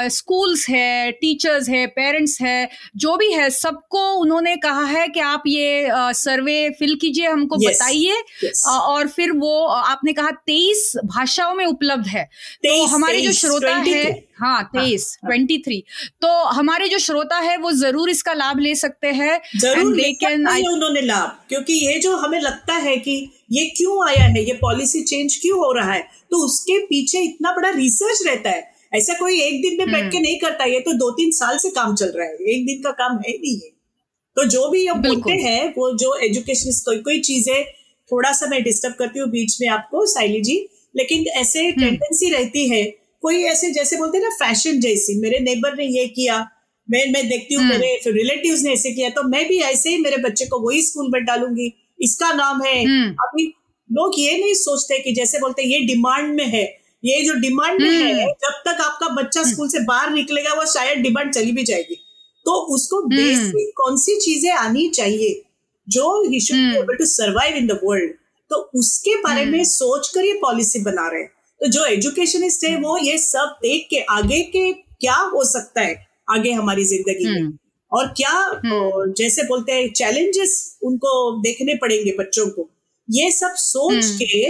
स्कूल्स 0.09 0.69
है 0.69 1.11
टीचर्स 1.11 1.69
है 1.69 1.85
पेरेंट्स 1.87 2.37
है 2.41 2.69
जो 2.95 3.15
भी 3.17 3.31
है 3.31 3.49
सबको 3.49 4.11
उन्होंने 4.13 4.55
कहा 4.57 4.85
है 4.85 5.07
कि 5.07 5.19
आप 5.19 5.43
ये 5.47 5.87
सर्वे 6.13 6.69
फिल 6.79 6.95
कीजिए 6.95 7.27
हमको 7.27 7.55
yes. 7.55 7.69
बताइए 7.69 8.23
yes. 8.45 8.65
और 8.65 9.07
फिर 9.07 9.31
वो 9.31 9.65
आपने 9.65 10.13
कहा 10.13 10.31
तेईस 10.45 10.91
भाषाओं 11.05 11.55
में 11.55 11.65
उपलब्ध 11.65 12.07
है 12.07 12.23
तो 12.65 12.83
हमारे 12.85 13.21
जो 13.21 13.31
श्रोता 13.31 13.75
है 13.77 14.03
हाँ, 14.37 14.53
हाँ। 14.53 14.63
तेईस 14.65 15.05
ट्वेंटी 15.25 15.57
थ्री 15.57 15.83
तो 16.21 16.27
हमारे 16.49 16.87
जो 16.87 16.97
श्रोता 16.99 17.37
है 17.39 17.57
वो 17.57 17.71
ज़रूर 17.73 18.09
इसका 18.09 18.33
लाभ 18.33 18.59
ले 18.59 18.73
सकते 18.75 19.07
हैं। 19.13 19.39
ज़रूर 19.57 19.93
उन्होंने 20.67 21.01
लाभ 21.01 21.37
क्योंकि 21.49 21.73
ये 21.87 21.99
जो 21.99 22.15
हमें 22.17 22.39
लगता 22.41 22.75
है 22.79 22.95
कि 22.97 23.15
ये 23.51 23.65
क्यों 23.77 24.07
आया 24.07 24.23
है 24.25 24.43
ये 24.43 24.53
पॉलिसी 24.61 25.01
चेंज 25.03 25.35
क्यों 25.41 25.57
हो 25.59 25.71
रहा 25.71 25.91
है 25.93 26.01
तो 26.31 26.45
उसके 26.45 26.79
पीछे 26.85 27.19
इतना 27.21 27.51
बड़ा 27.51 27.69
रिसर्च 27.69 28.23
रहता 28.27 28.49
है। 28.49 28.71
ऐसा 28.93 29.13
कोई 29.13 29.39
एक 29.41 29.61
दिन 29.61 29.77
में 29.77 29.91
बैठ 29.91 30.11
के 30.11 30.17
हम्म। 30.17 30.21
नहीं 30.21 30.39
करता 30.39 30.65
ये 30.65 30.79
तो 30.79 30.93
दो 30.93 31.09
तीन 31.11 31.31
साल 31.31 31.57
से 31.57 31.69
काम 31.71 31.95
चल 31.95 32.11
रहा 32.15 32.27
है 32.27 32.51
एक 32.55 32.65
दिन 32.65 32.81
का 32.81 32.91
काम 32.97 33.17
है 33.17 33.37
नहीं 33.37 33.55
है 33.55 33.69
तो 34.37 34.43
जो 34.49 34.67
भी 34.69 34.85
ये 34.85 34.93
बोलते 34.99 35.31
हैं 35.39 35.73
वो 35.77 35.91
जो 35.97 36.13
एजुकेशन 36.23 36.71
कोई 36.85 36.99
कोई 37.01 37.19
चीज़ें 37.21 37.63
थोड़ा 38.11 38.31
सा 38.31 38.47
मैं 38.47 38.61
डिस्टर्ब 38.63 38.93
करती 38.93 39.19
हूँ 39.19 39.29
बीच 39.29 39.57
में 39.61 39.67
आपको 39.69 40.05
साइली 40.05 40.41
जी 40.41 40.57
लेकिन 40.95 41.25
ऐसे 41.35 41.71
टेंडेंसी 41.71 42.25
हम्म। 42.25 42.37
रहती 42.37 42.67
है 42.69 42.83
कोई 43.23 43.41
ऐसे 43.45 43.71
जैसे 43.71 43.97
बोलते 43.97 44.17
हैं 44.17 44.23
ना 44.23 44.29
फ़ैशन 44.37 44.79
जैसी। 44.79 45.19
मेरे 45.19 45.39
नेबर 45.39 45.75
ने 45.77 45.85
ये 45.89 46.05
किया 46.15 46.37
मैं 46.87 47.05
मैं 47.11 47.27
देखती 47.29 47.55
हूँ 47.55 47.63
हम्म। 47.63 47.73
मेरे 47.73 48.11
रिलेटिव्स 48.11 48.61
ने 48.63 48.71
ऐसे 48.73 48.91
किया 48.91 49.09
तो 49.09 49.23
मैं 49.29 49.47
भी 49.47 49.59
ऐसे 49.63 49.89
ही 49.89 49.97
मेरे 49.97 50.17
बच्चे 50.23 50.45
को 50.45 50.59
वही 50.59 50.81
स्कूल 50.81 51.09
में 51.11 51.23
डालूँगी। 51.25 51.67
इसका 51.99 52.31
नाम 52.33 52.61
है 52.63 52.73
हम्म। 52.83 53.09
अभी 53.25 53.45
लोग 53.89 54.19
ये 54.19 54.37
नहीं 54.37 54.53
सोचते 54.53 54.97
कि 54.99 55.11
जैसे 55.13 55.39
बोलते 55.39 55.63
ये 55.63 55.79
डिमांड 55.85 56.33
में 56.35 56.45
है। 56.47 56.63
ये 57.03 57.21
जो 57.23 57.33
डिमांड 57.39 57.81
में 57.81 57.89
है 57.89 58.11
हम्म। 58.13 58.31
जब 58.41 58.61
तक 58.65 58.81
आपका 58.81 59.07
बच्चा। 59.13 59.43
स्कूल 59.43 59.67
से 59.69 59.79
बाहर 59.85 60.11
निकलेगा 60.11 60.53
वो 60.53 60.65
शायद 60.73 60.99
डिमांड 60.99 61.33
चली 61.33 61.51
भी 61.51 61.63
जाएगी। 61.63 61.95
तो 62.45 62.51
उसको 62.75 63.01
बेसिक 63.07 63.71
कौन 63.77 63.97
सी 63.97 64.19
चीज़ें 64.21 64.51
आनी 64.51 64.87
चाहिए 64.89 65.41
जो 65.87 66.07
he 66.23 66.39
should 66.39 66.57
be 66.57 66.77
able 66.77 66.95
to 66.95 67.05
survive 67.05 67.55
in 67.55 67.67
the 67.67 67.79
world 67.83 68.11
तो 68.51 68.57
उसके 68.75 69.15
बारे 69.21 69.45
में 69.45 69.63
सोच 69.65 70.07
कर 70.07 70.25
ये 70.25 70.33
पॉलिसी 70.41 70.79
बना 70.81 71.07
रहे 71.07 71.21
हैं। 71.21 71.31
तो 71.63 71.69
जो 71.69 71.85
एजुकेशनिस्ट 71.85 72.63
है 72.65 72.77
वो 72.77 72.97
ये 72.97 73.17
सब 73.17 73.55
देख 73.61 73.87
के 73.89 73.99
आगे 74.11 74.39
के 74.43 74.71
क्या 74.73 75.15
हो 75.15 75.43
सकता 75.43 75.81
है 75.81 75.95
आगे 76.29 76.51
हमारी 76.51 76.83
ज़िंदगी 76.85 77.25
में? 77.25 77.57
और 77.91 78.07
क्या 78.07 78.31
हम्म। 78.31 79.13
जैसे 79.13 79.43
बोलते 79.43 79.71
हैं 79.71 79.91
चैलेंजेस 79.91 80.79
उनको 80.83 81.39
देखने 81.41 81.75
पड़ेंगे 81.75 82.11
बच्चों 82.19 82.47
को। 82.47 82.69
ये 83.09 83.31
सब 83.31 83.53
सोच 83.55 83.93
हम्म। 83.93 84.17
के 84.17 84.41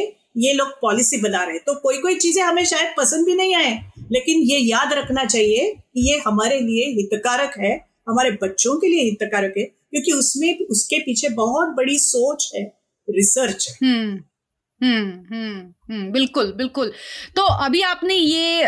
ये 0.41 0.53
लोग 0.53 0.67
पॉलिसी 0.81 1.17
बना 1.17 1.43
रहे 1.43 1.55
हैं। 1.55 1.63
तो 1.67 1.75
कोई 1.75 1.97
कोई 1.97 2.15
चीज़ें 2.15 2.43
हमें 2.43 2.65
शायद 2.65 2.93
पसंद 2.97 3.25
भी 3.25 3.35
नहीं 3.35 3.55
आए 3.55 3.73
लेकिन 4.11 4.41
ये 4.41 4.57
याद 4.59 4.93
रखना 4.93 5.25
चाहिए 5.25 5.71
कि 5.75 6.09
ये 6.11 6.17
हमारे 6.27 6.59
लिए 6.59 6.85
हितकारक 6.85 7.57
है 7.59 7.73
हमारे 8.09 8.31
बच्चों 8.31 8.77
के 8.77 8.87
लिए 8.87 9.03
हितकारक 9.03 9.53
है 9.57 9.63
क्योंकि 9.63 10.11
उसमें 10.11 10.65
उसके 10.67 10.99
पीछे 10.99 11.29
बहुत 11.29 11.67
बड़ी 11.67 11.97
सोच 11.99 12.51
है 12.55 12.63
रिसर्च 13.09 13.69
है। 13.69 13.77
हम्म 14.83 14.95
हम्म 14.95 15.33
हम्म 15.35 15.71
हम्म 15.89 16.11
बिल्कुल 16.11 16.51
बिल्कुल। 16.57 16.91
तो 17.35 17.43
अभी 17.65 17.81
आपने 17.81 18.15
ये 18.15 18.63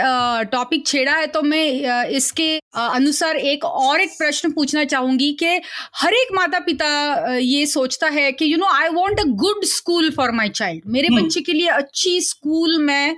टॉपिक 0.52 0.86
छेड़ा 0.88 1.12
है 1.14 1.28
तो 1.28 1.42
मैं 1.42 2.08
इसके 2.10 2.48
अनुसार 2.78 3.38
एक 3.38 3.66
और 3.66 4.02
एक 4.02 4.10
प्रश्न 4.18 4.52
पूछना 4.52 4.84
चाहूँगी 4.84 5.32
कि 5.34 5.60
हर 5.96 6.14
एक 6.14 6.34
माता 6.36 6.60
पिता 6.60 6.88
ये 7.36 7.66
सोचता 7.66 8.08
है 8.10 8.32
कि 8.32 8.52
you 8.52 8.58
know 8.58 8.66
I 8.68 8.90
want 8.90 9.20
a 9.20 9.24
good 9.44 9.64
school 9.66 10.10
for 10.12 10.32
my 10.32 10.50
child 10.50 10.84
मेरे 10.88 11.08
हम्म। 11.08 11.22
बच्चे 11.22 11.42
के 11.42 11.54
लिए 11.54 11.68
अच्छी 11.68 12.20
स्कूल 12.22 12.78
में 12.82 13.16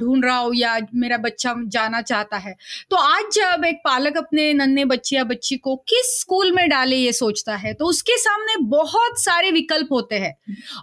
ढूंढ 0.00 0.24
रहा 0.24 0.36
हूँ 0.36 0.54
या 0.56 0.78
मेरा 0.94 1.16
बच्चा 1.18 1.54
जाना 1.68 2.00
चाहता 2.02 2.36
है। 2.36 2.54
तो 2.90 2.96
आज 2.96 3.24
जब 3.34 3.64
एक 3.64 3.80
पालक 3.84 4.16
अपने 4.16 4.52
नन्हे 4.54 4.84
बच्चे 4.86 5.16
या 5.16 5.24
बच्ची 5.24 5.56
को 5.58 5.76
किस 5.88 6.18
स्कूल 6.20 6.52
में 6.52 6.68
डाले 6.68 6.96
ये 6.96 7.12
सोचता 7.14 7.56
है 7.56 7.74
तो 7.74 7.86
उसके 7.86 8.16
सामने 8.18 8.56
बहुत 8.68 9.20
सारे 9.20 9.50
विकल्प 9.50 9.92
होते 9.92 10.16
हैं। 10.16 10.34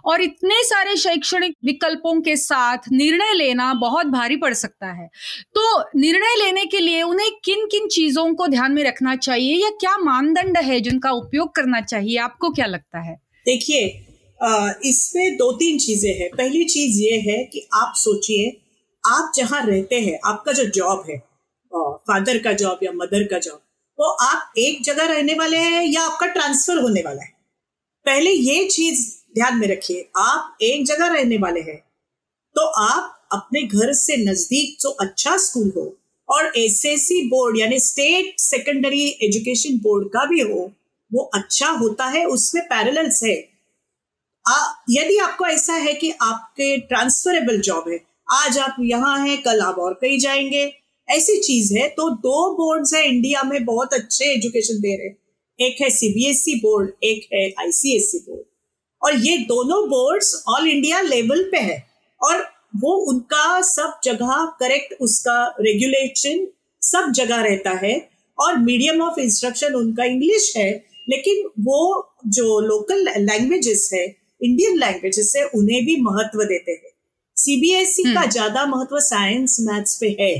और 0.04 0.22
इतने 0.22 0.62
सारे 0.64 0.95
शैक्षणिक 0.96 1.54
विकल्पों 1.64 2.20
के 2.20 2.36
साथ 2.36 2.88
निर्णय 2.92 3.32
लेना 3.34 3.72
बहुत 3.74 4.06
भारी 4.08 4.36
पड़ 4.36 4.52
सकता 4.54 4.92
है। 4.92 5.06
तो 5.54 5.78
निर्णय 5.98 6.34
लेने 6.36 6.64
के 6.66 6.80
लिए 6.80 7.02
उन्हें 7.02 7.30
किन 7.44 7.66
किन 7.66 7.88
चीज़ों 7.88 8.32
को 8.34 8.46
ध्यान 8.48 8.72
में 8.72 8.82
रखना 8.84 9.14
चाहिए 9.18 9.54
या 9.54 9.70
क्या 9.80 9.96
मानदंड 10.00 10.58
है 10.58 10.80
जिनका 10.80 11.10
उपयोग 11.12 11.54
करना 11.54 11.80
चाहिए? 11.82 12.16
आपको 12.18 12.50
क्या 12.50 12.66
लगता 12.66 13.00
है? 13.00 13.14
देखिए 13.46 13.86
इसमें 14.84 15.36
दो 15.36 15.50
तीन 15.52 15.78
चीज़ें 15.78 16.12
हैं। 16.14 16.28
पहली 16.30 16.64
चीज़ 16.66 16.98
ये 17.00 17.18
है 17.22 17.42
कि 17.44 17.66
आप 17.74 17.92
सोचिए, 17.96 18.56
आप 19.04 19.32
जहाँ 19.36 19.64
रहते 19.66 20.00
हैं, 20.00 20.18
आपका 20.24 20.52
जो 20.52 20.64
जॉब 20.72 21.04
है 21.10 21.18
फादर 21.72 22.38
का 22.38 22.52
जॉब 22.54 22.78
या 22.82 22.92
मदर 22.94 23.24
का 23.24 23.38
जॉब, 23.38 23.60
वो 23.98 24.06
आप 24.22 24.52
एक 24.58 24.82
जगह 24.84 25.06
रहने 25.06 25.34
वाले 25.34 25.56
हैं 25.58 25.82
या 25.84 26.02
आपका 26.02 26.26
ट्रांसफ़र 26.26 26.78
होने 26.78 27.00
वाला 27.00 27.22
है? 27.22 27.32
पहले 28.06 28.30
ये 28.30 28.64
चीज़ 28.66 29.00
ध्यान 29.36 29.58
में 29.58 29.66
रखिए 29.68 30.08
आप 30.16 30.58
एक 30.62 30.84
जगह 30.86 31.06
रहने 31.06 31.38
वाले 31.38 31.60
हैं। 31.60 31.76
तो 32.56 32.66
आप 32.82 33.28
अपने 33.32 33.62
घर 33.62 33.92
से 33.92 34.16
नज़दीक 34.16 34.76
जो 34.80 34.90
अच्छा 35.00 35.36
स्कूल 35.36 35.72
हो 35.76 35.84
और 36.28 36.52
एसएससी 36.58 37.20
बोर्ड 37.28 37.58
यानी 37.58 37.78
स्टेट 37.80 38.40
सेकेंडरी 38.40 39.04
एजुकेशन 39.22 39.78
बोर्ड 39.78 40.08
का 40.08 40.24
भी 40.24 40.40
हो 40.40 40.70
वो 41.10 41.22
अच्छा 41.34 41.68
होता 41.70 42.06
है 42.06 42.24
उसमें 42.26 42.62
पैरेलल्स 42.64 43.22
है। 43.24 43.36
आ, 44.44 44.56
यदि 44.90 45.18
आपको 45.18 45.46
ऐसा 45.46 45.74
है 45.74 45.94
कि 45.94 46.10
आपके 46.22 46.76
ट्रांसफरेबल 46.78 47.60
जॉब 47.60 47.88
है 47.88 48.00
आज 48.32 48.58
आप 48.58 48.76
यहाँ 48.80 49.18
हैं 49.26 49.38
कल 49.42 49.60
आप 49.60 49.78
और 49.78 49.94
कहीं 49.94 50.18
जाएँगे 50.18 50.64
ऐसी 51.08 51.40
चीज़ 51.42 51.74
है 51.78 51.88
तो 51.88 52.10
दो 52.10 52.50
बोर्ड्स 52.56 52.94
है 52.94 53.06
इंडिया 53.08 53.42
में 53.42 53.64
बहुत 53.64 53.94
अच्छे 53.94 54.32
एजुकेशन 54.32 54.80
दे 54.80 54.96
रहे 54.96 55.66
एक 55.66 55.80
है 55.82 55.90
सीबीएसई 55.90 56.60
बोर्ड 56.60 56.90
एक 57.04 57.28
है 57.34 57.48
आईसीएसई 57.60 58.18
बोर्ड 58.18 58.44
और 59.02 59.16
ये 59.18 59.36
दोनों 59.46 59.82
बोर्ड्स 59.88 60.34
ऑल 60.48 60.68
इंडिया 60.68 61.00
लेवल 61.02 61.42
पे 61.50 61.58
है 61.60 61.78
और 62.20 62.46
वो 62.76 62.94
उनका 63.10 63.60
सब 63.62 63.98
जगह 64.04 64.44
करेक्ट 64.60 64.94
उसका 65.00 65.38
रेगुलेशन 65.60 66.46
सब 66.82 67.12
जगह 67.12 67.42
रहता 67.42 67.70
है 67.82 67.96
और 68.38 68.56
मीडियम 68.58 69.02
ऑफ़ 69.02 69.20
इंस्ट्रक्शन 69.20 69.74
उनका 69.74 70.04
इंग्लिश 70.04 70.52
है 70.56 70.70
लेकिन 71.08 71.48
वो 71.60 71.80
जो 72.28 72.58
लोकल 72.60 73.08
लैंग्वेजेस 73.18 73.88
है 73.94 74.04
इंडियन 74.40 74.76
लैंग्वेजेस 74.78 75.32
है 75.36 75.44
उन्हें 75.54 75.84
भी 75.84 75.96
महत्व 76.00 76.42
देते 76.44 76.72
हैं 76.72 76.94
सीबीएसई 77.36 78.02
e 78.02 78.14
का 78.14 78.20
हम्म। 78.20 78.30
ज़्यादा 78.30 78.64
महत्व 78.66 78.98
साइंस 79.00 79.56
मैथ्स 79.60 79.96
पे 79.96 80.08
है 80.20 80.34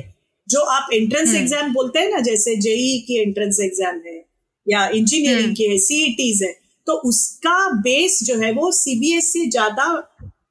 जो 0.48 0.60
आप 0.70 0.88
एंट्रेंस 0.92 1.34
एग्ज़ाम 1.34 1.62
हम्म। 1.62 1.72
बोलते 1.72 1.98
हैं 1.98 2.10
ना 2.10 2.20
जैसे 2.20 2.56
जेई 2.56 2.86
e 2.92 3.06
की 3.06 3.20
एंट्रेंस 3.20 3.60
एग्ज़ाम 3.62 4.00
है 4.06 4.25
या 4.66 4.86
इंजीनियरिंग 4.90 5.44
हम्म। 5.44 5.54
की 5.54 5.64
है 5.64 5.78
सीईटीज 5.78 6.42
है 6.42 6.54
तो 6.87 6.93
उसका 7.09 7.59
बेस 7.81 8.19
जो 8.25 8.38
है 8.40 8.52
वो 8.52 8.71
सीबीएसई 8.75 9.40
e 9.40 9.50
ज़्यादा 9.50 9.87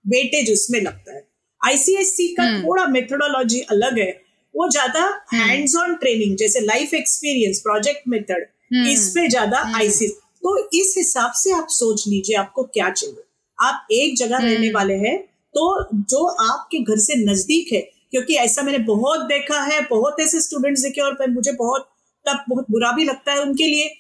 वेटेज 0.08 0.52
उसमें 0.52 0.80
लगता 0.82 1.16
है। 1.16 1.24
आईसीएससी 1.62 2.28
का 2.36 2.44
हम्म। 2.44 2.64
थोड़ा 2.64 2.86
मेथोडोलॉजी 2.88 3.62
अलग 3.72 4.00
है। 4.00 4.12
वो 4.56 4.70
ज़्यादा 4.72 5.02
हैंड्स 5.34 5.76
ऑन 5.76 5.96
ट्रेनिंग 5.96 6.36
जैसे 6.38 6.60
लाइफ 6.62 6.94
एक्सपीरियंस 6.94 7.60
प्रोजेक्ट 7.60 8.08
मेथड 8.08 8.46
इस 8.90 9.08
पे 9.10 9.28
ज़्यादा 9.30 9.60
आईसी 9.78 10.08
तो 10.44 10.58
इस 10.76 10.94
हिसाब 10.98 11.32
से 11.36 11.52
आप 11.54 11.68
सोच 11.72 12.04
लीजिए 12.08 12.36
आपको 12.38 12.64
क्या 12.66 12.90
चाहिए। 12.92 13.24
आप 13.60 13.88
एक 13.94 14.18
जगह 14.18 14.38
रहने 14.40 14.70
वाले 14.72 14.94
हैं 15.00 15.18
तो 15.54 15.66
जो 15.92 16.26
आपके 16.44 16.80
घर 16.84 17.00
से 17.00 17.16
नज़दीक 17.24 17.74
है 17.74 17.82
क्योंकि 18.12 18.36
ऐसा 18.38 18.62
मैंने 18.62 18.78
बहुत 18.86 19.20
देखा 19.28 19.62
है 19.64 19.80
बहुत 19.90 20.20
ऐसे 20.20 20.42
स्टूडेंट्स 20.42 20.82
देखे 20.82 21.02
और 21.02 21.30
मुझे 21.30 21.52
बहुत 21.54 21.90
तब 22.26 22.44
बहुत 22.50 22.66
बुरा 22.72 22.92
भी 22.92 23.04
लगता 23.04 23.34
है 23.34 23.42
उनके 23.42 23.68
लिए। 23.68 23.94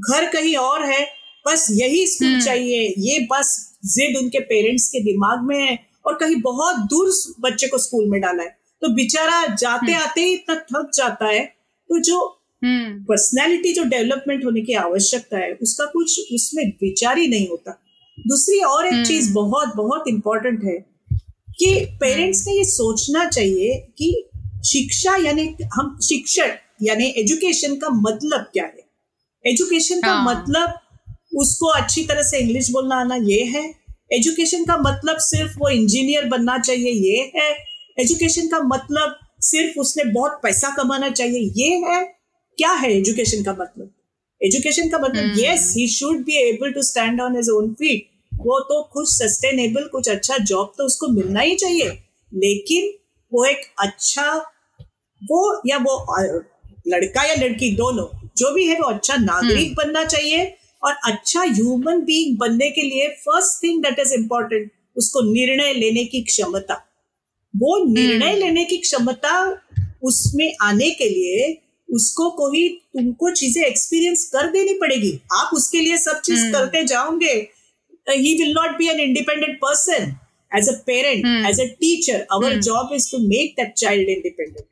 घर 0.00 0.28
कहीं 0.32 0.56
और 0.56 0.84
है 0.84 1.04
बस 1.46 1.66
यही 1.70 2.06
स्कूल 2.06 2.40
चाहिए 2.40 2.94
ये 2.98 3.18
बस 3.30 3.56
जिद 3.84 4.16
उनके 4.16 4.40
पेरेंट्स 4.40 4.88
के 4.88 5.00
दिमाग 5.00 5.42
में 5.42 5.58
है 5.60 5.78
और 6.06 6.14
कहीं 6.14 6.40
बहुत 6.42 6.76
दूर 6.90 7.10
बच्चे 7.40 7.68
को 7.68 7.78
स्कूल 7.78 8.08
में 8.10 8.20
डाला 8.20 8.42
है। 8.42 8.56
तो 8.82 8.88
बेचारा 8.88 9.46
जाते 9.54 9.94
आते 9.94 10.20
ही 10.20 10.32
इतना 10.34 10.54
थक 10.54 10.90
जाता 10.94 11.26
है 11.26 11.44
तो 11.44 11.98
जो 11.98 12.20
पर्सनैलिटी 12.62 13.72
जो 13.72 13.84
डेवलपमेंट 13.84 14.44
होने 14.44 14.60
की 14.60 14.74
आवश्यकता 14.74 15.38
है 15.38 15.52
उसका 15.62 15.84
कुछ 15.84 16.18
उसमें 16.32 16.64
विचार 16.82 17.18
ही 17.18 17.26
नहीं 17.28 17.48
होता। 17.48 17.78
दूसरी 18.18 18.58
और 18.60 18.86
एक 18.86 19.06
चीज़ 19.06 19.32
बहुत 19.32 19.74
बहुत 19.76 20.08
इंपॉर्टेंट 20.08 20.64
है 20.64 20.76
कि 21.58 21.74
पेरेंट्स 22.00 22.46
ने 22.46 22.56
ये 22.56 22.64
सोचना 22.64 23.24
चाहिए 23.24 23.74
कि 23.98 24.28
शिक्षा 24.66 25.16
यानी 25.16 25.46
हम 25.74 25.98
शिक्षण 26.02 26.52
यानी 26.82 27.06
एजुकेशन 27.16 27.74
का 27.76 27.88
मतलब 27.90 28.46
क्या 28.52 28.64
है? 28.64 28.84
एजुकेशन 29.44 30.00
का 30.00 30.12
हाँ. 30.12 30.24
मतलब 30.24 30.78
उसको 31.32 31.66
अच्छी 31.72 32.04
तरह 32.04 32.22
से 32.22 32.38
इंग्लिश 32.38 32.70
बोलना 32.70 32.96
आना 32.96 33.16
ये 33.24 33.42
है। 33.44 33.62
एजुकेशन 34.12 34.64
का 34.64 34.76
मतलब 34.76 35.18
सिर्फ़ 35.20 35.58
वो 35.58 35.68
इंजीनियर 35.68 36.24
बनना 36.24 36.58
चाहिए 36.58 36.90
ये 36.90 37.30
है। 37.36 37.50
एजुकेशन 37.98 38.48
का 38.48 38.60
मतलब 38.64 39.18
सिर्फ़ 39.40 39.78
उसने 39.80 40.04
बहुत 40.04 40.40
पैसा 40.42 40.74
कमाना 40.76 41.08
चाहिए 41.10 41.50
ये 41.56 41.76
है। 41.76 42.02
क्या 42.58 42.72
है 42.72 42.92
एजुकेशन 42.92 43.42
का 43.42 43.52
मतलब? 43.52 43.90
एजुकेशन 44.40 44.88
का 44.88 44.98
मतलब 44.98 45.38
yes 45.38 45.72
he 45.76 45.86
should 45.88 46.24
be 46.24 46.36
able 46.38 46.72
to 46.72 46.82
stand 46.82 47.20
on 47.20 47.36
his 47.36 47.48
own 47.50 47.72
feet 47.72 48.08
वो 48.32 48.58
तो 48.60 48.82
कुछ 48.92 49.08
सस्टेनेबल 49.08 49.88
कुछ 49.92 50.08
अच्छा 50.08 50.36
जॉब 50.38 50.72
तो 50.78 50.84
उसको 50.84 51.08
मिलना 51.08 51.40
ही 51.40 51.54
चाहिए। 51.56 51.88
लेकिन 52.32 52.90
वो 53.32 53.44
एक 53.44 53.60
अच्छा 53.78 54.30
वो 55.22 55.40
या 55.66 55.76
वो 55.78 55.94
लड़का 56.88 57.22
या 57.22 57.34
लड़की 57.34 57.70
दोनों 57.76 58.06
जो 58.36 58.50
भी 58.54 58.66
है 58.66 58.78
वो 58.80 58.88
अच्छा 58.88 59.16
नागरिक 59.16 59.66
हम्म। 59.66 59.74
बनना 59.74 60.04
चाहिए। 60.04 60.44
और 60.84 60.94
अच्छा 61.04 61.42
ह्यूमन 61.42 62.00
बीइंग 62.04 62.36
बनने 62.38 62.70
के 62.70 62.82
लिए 62.82 63.08
first 63.24 63.62
thing 63.62 63.82
that 63.82 63.98
is 63.98 64.14
important 64.14 64.70
उसको 64.96 65.20
निर्णय 65.32 65.72
लेने 65.72 66.04
की 66.04 66.22
क्षमता। 66.22 66.74
वो 67.54 67.84
निर्णय 67.84 68.30
हम्म। 68.30 68.38
लेने 68.38 68.64
की 68.64 68.76
क्षमता 68.76 69.34
उसमें 70.02 70.52
आने 70.62 70.90
के 70.90 71.08
लिए 71.08 71.58
उसको 71.88 72.30
कोई 72.30 72.68
तुमको 72.68 73.30
चीज़ें 73.30 73.64
एक्सपीरियंस 73.64 74.24
कर 74.32 74.50
देनी 74.50 74.74
पड़ेगी। 74.74 75.12
आप 75.32 75.50
उसके 75.54 75.80
लिए 75.80 75.96
सब 75.98 76.20
चीज़ 76.20 76.40
हम्म। 76.40 76.52
करते 76.52 76.84
जाओगे। 76.84 77.34
He 78.06 78.34
will 78.34 78.52
not 78.52 78.76
be 78.78 78.88
an 78.88 79.00
independent 79.00 79.56
person 79.56 80.14
as 80.52 80.68
a 80.68 80.72
parent 80.86 81.24
as 81.50 81.60
a 81.60 81.66
teacher 81.80 82.26
our 82.32 82.58
job 82.60 82.94
is 82.94 83.10
to 83.10 83.18
make 83.28 83.54
that 83.60 83.72
child 83.74 84.08
independent 84.08 84.64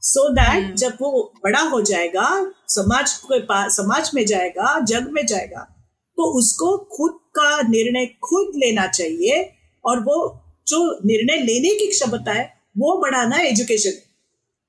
so 0.00 0.32
that 0.32 0.74
जब 0.74 0.96
वो 1.00 1.32
बड़ा 1.44 1.60
हो 1.60 1.80
जाएगा 1.80 2.52
समाज 2.68 3.12
के 3.12 3.40
पास 3.40 3.76
समाज 3.76 4.10
में 4.14 4.26
जाएगा 4.26 4.80
जग 4.80 5.08
में 5.12 5.26
जाएगा 5.26 5.74
तो 6.16 6.38
उसको 6.38 6.76
खुद 6.76 7.12
का 7.12 7.62
निर्णय 7.62 8.06
खुद 8.06 8.52
लेना 8.56 8.86
चाहिए 8.86 9.52
और 9.84 10.00
वो 10.00 10.44
जो 10.68 10.98
निर्णय 11.04 11.36
लेने 11.36 11.74
की 11.74 11.86
क्षमता 11.86 12.32
है 12.32 12.58
वो 12.78 13.00
बढ़ाना 13.00 13.36
एजुकेशन 13.36 13.90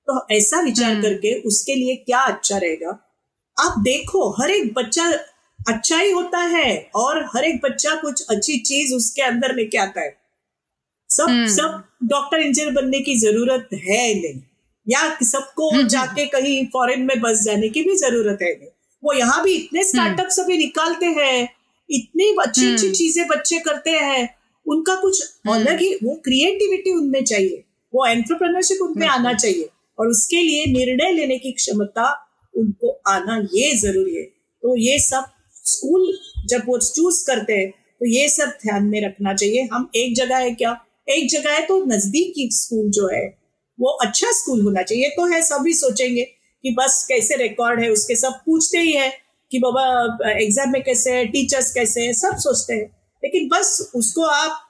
तो 0.07 0.27
ऐसा 0.31 0.61
विचार 0.61 0.93
hmm. 0.93 1.01
करके 1.01 1.41
उसके 1.41 1.75
लिए 1.75 1.95
क्या 1.95 2.19
अच्छा 2.19 2.57
रहेगा? 2.57 2.89
आप 3.59 3.75
देखो 3.79 4.41
हर 4.41 4.51
एक 4.51 4.73
बच्चा 4.73 5.13
अच्छा 5.67 5.97
ही 5.97 6.11
होता 6.11 6.37
है 6.37 6.89
और 6.95 7.25
हर 7.25 7.43
एक 7.43 7.61
बच्चा 7.63 7.95
कुछ 7.95 8.25
अच्छी 8.29 8.57
चीज़ 8.57 8.93
उसके 8.93 9.21
अंदर 9.21 9.55
लेके 9.55 9.77
आता 9.77 10.01
है। 10.01 10.17
सब 11.09 11.25
hmm. 11.25 11.47
सब 11.47 11.83
डॉक्टर 12.03 12.37
इंजीनियर 12.37 12.73
बनने 12.73 12.99
की 12.99 13.19
ज़रूरत 13.19 13.69
है 13.73 14.13
नहीं। 14.13 14.48
या 14.89 15.01
सबको 15.23 15.69
हम्म, 15.69 15.79
हम्म। 15.79 15.87
जाके 15.89 16.25
कहीं 16.27 16.65
फॉरेन 16.73 17.01
में 17.05 17.19
बस 17.21 17.43
जाने 17.43 17.69
की 17.69 17.81
भी 17.83 17.95
ज़रूरत 17.97 18.39
है। 18.41 18.51
नहीं 18.51 18.69
वो 19.03 19.13
यहाँ 19.13 19.43
भी 19.43 19.53
इतने 19.55 19.83
स्टार्टअप 19.83 20.19
हम्म। 20.19 20.29
सभी 20.33 20.57
निकालते 20.57 21.05
हैं 21.17 21.47
इतनी 21.89 22.29
अच्छी 22.41 22.71
अच्छी 22.71 22.89
चीज़ें 22.91 23.27
बच्चे 23.27 23.59
करते 23.59 23.91
हैं 23.91 24.27
उनका 24.65 24.95
कुछ 24.95 25.21
अलग 25.49 25.79
ही 25.79 25.93
वो 26.03 26.15
क्रिएटिविटी 26.25 26.91
उनमें 26.91 27.23
चाहिए 27.23 27.63
वो 27.93 28.05
एंटरप्रेन्योरशिप 28.05 28.81
उनमें 28.81 29.07
आना 29.07 29.33
चाहिए 29.33 29.69
और 29.97 30.07
उसके 30.07 30.41
लिए 30.41 30.65
निर्णय 30.73 31.11
लेने 31.13 31.37
की 31.37 31.51
क्षमता 31.51 32.11
उनको 32.53 32.91
आना 33.07 33.37
ये 33.53 33.75
ज़रूरी 33.77 34.15
है। 34.15 34.23
तो 34.23 34.75
ये 34.77 34.99
सब 34.99 35.25
स्कूल 35.65 36.11
जब 36.49 36.63
वो 36.67 36.77
चूज़ 36.79 37.25
करते 37.27 37.53
हैं 37.53 37.69
तो 37.71 38.05
ये 38.07 38.27
सब 38.29 38.49
ध्यान 38.61 38.83
में 38.85 39.01
रखना 39.05 39.33
चाहिए। 39.33 39.67
हम 39.73 39.89
एक 39.95 40.15
जगह 40.15 40.37
है 40.37 40.51
क्या? 40.51 40.77
एक 41.07 41.29
जगह 41.31 41.51
है 41.51 41.65
तो 41.65 41.83
नजदीकी 41.85 42.49
स्कूल 42.53 42.89
जो 42.91 43.07
है 43.07 43.27
वो 43.79 43.89
अच्छा 44.01 44.31
स्कूल 44.31 44.61
होना 44.61 44.81
चाहिए। 44.83 45.09
तो 45.09 45.25
है 45.25 45.41
सभी 45.43 45.73
सोचेंगे 45.75 46.23
कि 46.23 46.75
बस 46.79 47.05
कैसे 47.09 47.35
रिकॉर्ड 47.37 47.79
है, 47.79 47.89
उसके 47.89 48.15
सब 48.15 48.39
पूछते 48.45 48.77
ही 48.77 48.91
है 48.93 49.11
कि 49.51 49.59
बाबा 49.59 50.31
एग्ज़ाम 50.31 50.71
में 50.71 50.81
कैसे 50.83 51.11
है 51.11 51.25
टीचर्स 51.27 51.73
कैसे 51.73 52.01
है, 52.01 52.13
सब 52.15 52.37
सोचते 52.37 52.73
हैं। 52.73 52.85
लेकिन 53.23 53.47
बस 53.49 53.91
उसको 53.95 54.23
आप 54.23 54.65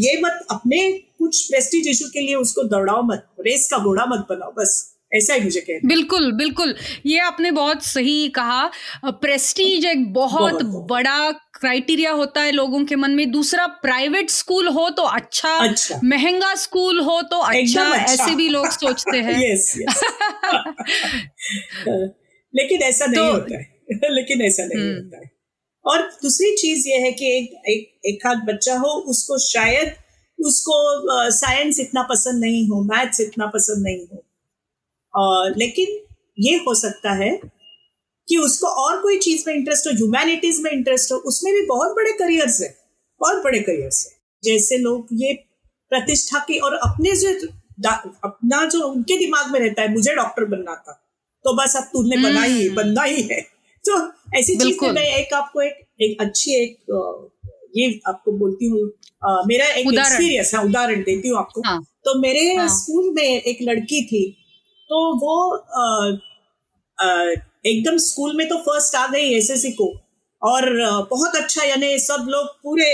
ये 0.00 0.20
मत, 0.22 0.46
अपने 0.50 0.90
कुछ 0.92 1.42
प्रेस्टीज 1.44 1.88
इशू 1.88 2.08
के 2.08 2.20
लिए 2.20 2.34
उसको 2.36 2.62
दौड़ाओ 2.64 3.02
मत 3.02 3.26
रेस 3.40 3.68
का 3.70 3.78
घोड़ा 3.78 4.04
मत 4.06 4.26
बनाओ, 4.30 4.52
बस। 4.52 4.99
ऐसा 5.14 5.34
ही 5.34 5.40
मुझे 5.40 5.60
कहना। 5.60 5.88
बिल्कुल 5.88 6.32
बिल्कुल। 6.32 6.74
ये 7.06 7.18
आपने 7.18 7.50
बहुत 7.50 7.84
सही 7.84 8.28
कहा। 8.28 8.70
प्रेस्टीज 9.04 9.86
एक 9.86 10.12
बहुत, 10.12 10.62
बहुत। 10.62 10.90
बड़ा 10.90 11.30
क्राइटेरिया 11.30 12.12
होता 12.12 12.40
है 12.40 12.52
लोगों 12.52 12.84
के 12.84 12.96
मन 12.96 13.10
में। 13.10 13.30
दूसरा 13.30 13.66
प्राइवेट 13.66 14.30
स्कूल 14.30 14.68
हो 14.68 14.90
तो 14.90 15.02
अच्छा, 15.02 15.54
अच्छा। 15.54 16.00
महँगा 16.04 16.54
स्कूल 16.54 17.00
हो 17.00 17.22
तो 17.22 17.38
अच्छा, 17.38 17.84
अच्छा। 17.84 18.12
ऐसे 18.12 18.34
भी 18.34 18.48
लोग 18.48 18.70
सोचते 18.70 19.16
हैं। 19.16 19.38
Yes, 19.52 19.74
yes. 19.78 20.00
लेकिन 22.54 22.82
ऐसा 22.82 23.06
नहीं 23.06 23.16
तो, 23.16 23.32
होता 23.32 23.58
है। 23.58 23.80
लेकिन 24.10 24.42
ऐसा 24.42 24.64
नहीं 24.64 24.80
हम्म। 24.80 24.94
होता 24.94 25.16
है। 25.16 25.30
और 25.84 26.10
दूसरी 26.22 26.56
चीज़ 26.56 26.88
ये 26.88 26.94
है 26.94 27.12
कि 27.12 27.38
एक 27.38 27.68
एक 27.68 28.00
एक 28.06 28.26
आध 28.26 28.36
बच्चा 28.36 28.74
हो 28.74 28.86
उसको 28.86 29.38
शायद 29.38 29.92
उसको 30.46 31.30
साइंस 31.30 31.80
इतना 31.80 32.02
पसंद 32.02 32.40
नहीं 32.40 32.68
हो 32.68 32.82
मैथ्स 32.82 33.20
इतना 33.20 33.46
पसंद 33.46 33.86
नहीं 33.86 34.06
हो। 34.12 34.29
लेकिन 35.58 35.98
ये 36.38 36.56
हो 36.66 36.74
सकता 36.74 37.12
है 37.12 37.30
कि 38.28 38.36
उसको 38.36 38.66
और 38.82 39.00
कोई 39.02 39.18
चीज़ 39.18 39.44
में 39.46 39.54
इंटरेस्ट 39.54 39.86
हो 39.86 39.92
ह्यूमैनिटीज 39.92 40.60
में 40.60 40.70
इंटरेस्ट 40.70 41.12
हो 41.12 41.16
उसमें 41.30 41.52
भी 41.54 41.66
बहुत 41.66 41.96
बड़े 41.96 42.12
करियर्स 42.12 42.60
है 42.60 42.68
बहुत 43.20 43.42
बड़े 43.44 43.60
करियर्स 43.60 44.06
है। 44.06 44.12
जैसे 44.42 44.78
लोग 44.78 45.08
ये 45.12 45.32
प्रतिष्ठा 45.92 46.38
की 46.38 46.58
और 46.58 46.74
अपने 46.74 47.14
जो 47.16 47.32
अपना 48.24 48.64
जो 48.64 48.80
उनके 48.88 49.16
दिमाग 49.18 49.50
में 49.52 49.60
रहता 49.60 49.82
है 49.82 49.92
मुझे 49.92 50.14
डॉक्टर 50.14 50.44
बनना 50.44 50.74
था 50.74 50.92
तो 51.44 51.54
बस 51.56 51.76
अब 51.76 51.84
तुमने 51.92 52.16
बना 52.16 52.42
ही 52.42 52.66
हम्म। 52.66 52.76
बनना 52.76 53.02
ही 53.02 53.22
है। 53.22 53.40
तो 53.84 53.98
ऐसी 54.38 54.56
चीज़ 54.56 54.76
में 54.82 54.90
मैं 54.92 55.06
एक 55.18 55.34
आपको 55.34 55.60
एक 55.62 55.86
एक 56.02 56.20
अच्छी 56.20 56.54
एक 56.54 56.76
ये 57.76 58.00
आपको 58.08 58.32
बोलती 58.32 58.66
हूँ 58.66 58.80
मेरा 59.48 59.66
एक 59.66 59.86
एक्सपीरियंस 59.88 60.54
है 60.54 60.64
उदाहरण 60.64 61.02
देती 61.02 61.28
हूँ 61.28 61.38
आपको। 61.38 61.62
हाँ, 61.66 61.80
तो 62.04 62.18
मेरे 62.20 62.54
हाँ, 62.54 62.68
स्कूल 62.68 63.12
में 63.16 63.42
एक 63.42 63.58
लड़की 63.62 64.02
थी 64.06 64.22
तो 64.90 65.00
वो 65.16 65.34
एकदम 67.66 67.96
स्कूल 67.98 68.36
में 68.36 68.48
तो 68.48 68.56
फ़र्स्ट 68.60 68.94
आ 68.94 69.06
गई 69.06 69.34
एसएससी 69.34 69.70
को। 69.72 69.86
और 70.42 70.68
बहुत 71.10 71.36
अच्छा 71.36 71.64
यानी 71.64 71.98
सब 71.98 72.26
लोग 72.28 72.46
पूरे 72.62 72.88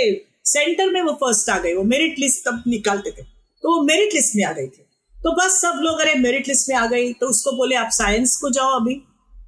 सेंटर 0.44 0.90
में 0.90 1.00
वो 1.02 1.12
फ़र्स्ट 1.22 1.50
आ 1.50 1.58
गए। 1.58 1.74
वो 1.74 1.82
मेरिट 1.84 2.18
लिस्ट 2.18 2.44
तब 2.48 2.62
निकालते 2.66 3.10
थे। 3.10 3.22
तो 3.22 3.76
वो 3.76 3.82
मेरिट 3.82 4.14
लिस्ट 4.14 4.36
में 4.36 4.44
आ 4.44 4.52
गई 4.52 4.66
थी। 4.66 4.82
तो 5.14 5.32
बस 5.32 5.60
सब 5.60 5.80
लोग, 5.80 6.00
अरे 6.00 6.14
मेरिट 6.16 6.48
लिस्ट 6.48 6.68
में 6.68 6.76
आ 6.76 6.86
गई। 6.86 7.12
तो 7.12 7.28
उसको 7.28 7.52
बोले, 7.56 7.76
आप 7.76 7.90
साइंस 7.92 8.36
को 8.36 8.50
जाओ 8.50 8.80
अभी। 8.80 9.00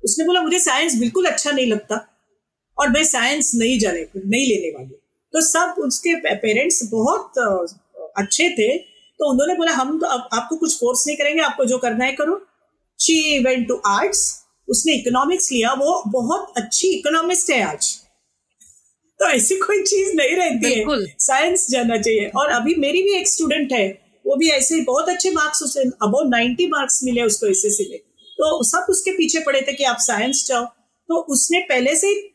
उसने 0.04 0.24
बोला, 0.24 0.42
मुझे 0.42 0.58
साइंस 0.60 0.98
बिल्कुल 0.98 1.26
अच्छा 1.26 1.50
नहीं 1.50 1.66
लगता। 1.66 2.04
और 2.78 2.88
मैं 2.88 3.04
साइंस 3.04 3.52
नहीं 3.54 3.78
जाने, 3.78 4.06
नहीं 4.16 4.46
लेने 4.46 4.70
वाली 4.70 4.94
तो 5.34 5.40
सब 5.42 5.74
उसके 5.78 6.14
पेरेंट्स 6.36 6.80
बहुत 6.90 7.38
अच्छे 8.18 8.48
थे। 8.50 8.68
तो 9.18 9.30
उन्होंने 9.30 9.54
बोला 9.54 9.72
हम 9.72 9.98
तो 10.00 10.06
अब 10.06 10.28
आपको 10.32 10.56
कुछ 10.56 10.74
फोर्स 10.74 11.04
नहीं 11.06 11.16
करेंगे 11.16 11.42
आपको 11.42 11.64
जो 11.64 11.78
करना 11.78 12.04
है 12.04 12.12
करो. 12.12 12.46
शी 13.00 13.44
वेंट 13.44 13.68
टू 13.68 13.80
आर्ट्स 13.86 14.42
उसने 14.68 14.94
इकोनॉमिक्स 14.94 15.52
लिया 15.52 15.72
वो 15.72 16.02
बहुत 16.06 16.52
अच्छी 16.56 16.88
इकोनॉमिस्ट 16.88 17.50
है 17.50 17.62
आज। 17.62 17.94
तो 19.20 19.28
ऐसी 19.28 19.56
कोई 19.56 19.82
चीज़ 19.82 20.12
नहीं 20.16 20.36
रहती 20.36 20.72
है। 20.72 20.84
साइंस 21.18 21.66
जाना 21.70 21.96
चाहिए। 21.96 22.30
और 22.36 22.48
अभी 22.48 22.74
मेरी 22.74 23.02
भी 23.02 23.14
एक 23.14 23.28
स्टूडेंट 23.28 23.72
है 23.72 23.88
वो 24.26 24.36
भी 24.36 24.48
ऐसे 24.50 24.74
ही 24.74 24.80
बहुत 24.80 25.08
अच्छे 25.08 25.30
मार्क्स 25.30 25.62
उसे 25.62 25.80
अबो 25.80 26.28
नाइन्टी 26.28 26.66
मार्क्स 26.66 27.00
मिले 27.04 27.22
उसको 27.22 27.46
एस 27.46 27.78
में। 27.90 27.98
तो 27.98 28.62
सब 28.62 28.86
उसके 28.90 29.10
पीछे 29.10 29.40
पड़े 29.40 29.60
थे 29.60 29.72
कि 29.72 29.84
आप 29.84 29.96
साइंस 30.00 30.44
जाओ। 30.48 30.64
तो 31.08 31.14
उसने 31.14 31.58
पहले 31.58 31.96
से 31.96 32.30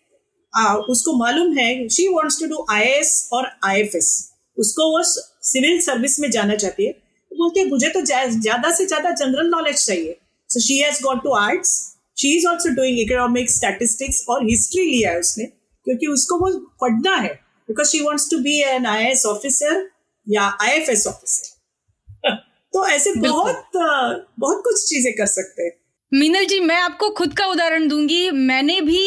आ, 0.53 0.75
उसको 0.75 1.13
मालूम 1.13 1.57
है 1.57 1.89
she 1.89 2.07
wants 2.07 2.39
to 2.39 2.45
do 2.45 2.65
I 2.69 3.01
और 3.33 3.47
आईएफएस 3.63 4.31
उसको 4.57 4.89
वो 4.91 5.03
सिविल 5.43 5.79
सर्विस 5.81 6.19
में 6.19 6.29
जाना 6.31 6.55
चाहती 6.55 6.85
है 6.85 6.91
बोलती 7.31 7.59
है 7.59 7.67
मुझे 7.69 7.89
तो 7.89 8.01
ज़्यादा 8.01 8.71
से 8.73 8.85
ज़्यादा 8.85 9.11
जनरल 9.11 9.47
नॉलेज 9.49 9.85
चाहिए। 9.85 10.17
So 10.49 10.59
she 10.59 10.77
has 10.79 11.01
got 11.03 11.23
to 11.23 11.33
arts 11.35 11.71
she 12.17 12.35
is 12.37 12.47
also 12.47 12.69
doing 12.75 12.99
economics 12.99 13.55
statistics 13.57 14.23
और 14.29 14.45
हिस्ट्री 14.49 14.85
लिया 14.85 15.11
है 15.11 15.19
उसने 15.19 15.45
क्योंकि 15.45 16.07
उसको 16.07 16.37
वो 16.39 16.51
पढ़ना 16.81 17.15
है 17.17 17.33
because 17.69 17.87
she 17.87 17.99
wants 18.01 18.29
to 18.31 18.37
be 18.39 18.59
an 18.63 18.85
I 18.87 19.05
S 19.05 19.25
officer 19.25 19.89
या 20.27 20.43
आई 20.61 20.71
एफ़ 20.71 20.91
एस 20.91 21.07
ऑफिसर 21.07 22.35
तो 22.73 22.85
ऐसे 22.87 23.13
बहुत 23.19 23.71
बहुत 23.75 24.61
कुछ 24.63 24.83
चीज़ें 24.89 25.13
कर 25.13 25.25
सकते 25.27 25.63
हैं। 25.63 25.71
मीनल 26.11 26.45
जी 26.45 26.59
मैं 26.61 26.75
आपको 26.77 27.09
खुद 27.17 27.33
का 27.33 27.45
उदाहरण 27.47 27.87
दूँगी। 27.87 28.29
मैंने 28.31 28.79
भी 28.81 29.03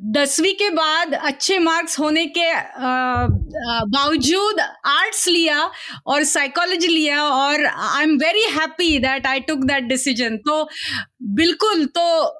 दसवीं 0.00 0.52
के 0.54 0.68
बाद 0.70 1.14
अच्छे 1.14 1.58
मार्क्स 1.58 1.98
होने 1.98 2.24
के 2.36 2.52
बावजूद 3.86 4.60
आर्ट्स 4.60 5.26
लिया 5.28 5.70
और 6.06 6.24
साइकोलॉजी 6.24 6.88
लिया 6.88 7.22
और 7.22 7.64
I 7.66 8.02
am 8.02 8.16
very 8.18 8.44
happy 8.52 8.98
that 8.98 9.26
I 9.26 9.40
took 9.40 9.64
that 9.64 9.84
decision 9.84 10.36
तो 10.46 10.62
बिल्कुल 11.34 11.84
तो 11.86 12.36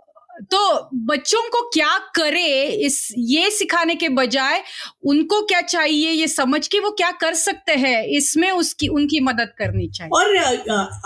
तो 0.52 0.90
बच्चों 1.06 1.42
को 1.50 1.60
क्या 1.70 1.96
करे 2.16 2.62
इस, 2.64 3.14
ये 3.18 3.50
सिखाने 3.50 3.94
के 3.94 4.08
बजाय 4.08 4.62
उनको 5.04 5.40
क्या 5.46 5.60
चाहिए, 5.60 6.10
ये 6.10 6.28
समझ 6.28 6.66
के 6.68 6.80
वो 6.80 6.90
क्या 6.90 7.10
कर 7.20 7.34
सकते 7.34 7.72
हैं, 7.74 8.02
इसमें 8.08 8.50
उसकी, 8.50 8.88
उनकी 8.88 9.20
मदद 9.20 9.52
करनी 9.58 9.88
चाहिए। 9.88 10.10
और 10.10 10.38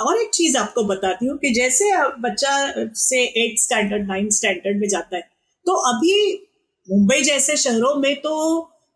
और 0.00 0.22
एक 0.22 0.30
चीज़ 0.34 0.56
आपको 0.56 0.84
बताती 0.84 1.26
हूँ 1.26 1.36
कि 1.38 1.54
जैसे 1.54 1.92
बच्चा 2.20 2.56
से 3.00 3.24
एट 3.44 3.58
स्टैंडर्ड 3.60 4.06
नाइन्थ 4.08 4.32
स्टैंडर्ड 4.32 4.80
में 4.80 4.88
जाता 4.88 5.16
है 5.16 5.33
तो 5.66 5.72
अभी 5.90 6.46
मुंबई 6.90 7.20
जैसे 7.22 7.56
शहरों 7.56 7.94
में 7.94 8.14
तो 8.16 8.34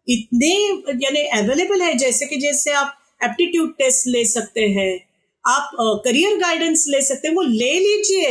इतने 0.09 0.51
यानी 1.05 1.21
अवेलेबल 1.39 1.83
है 1.83 1.95
जैसे 1.95 2.27
कि 2.27 2.37
जैसे 2.37 2.71
आप 2.73 2.95
एप्टीट्यूड 3.25 3.73
टेस्ट 3.73 4.07
ले 4.07 4.25
सकते 4.25 4.61
हैं 4.61 4.93
आप 5.45 5.71
करियर 6.05 6.35
uh, 6.35 6.41
गाइडेंस 6.41 6.85
ले 6.89 7.01
सकते 7.03 7.29
हैं 7.29 7.35
वो 7.35 7.43
ले 7.43 7.73
लीजिए। 7.79 8.29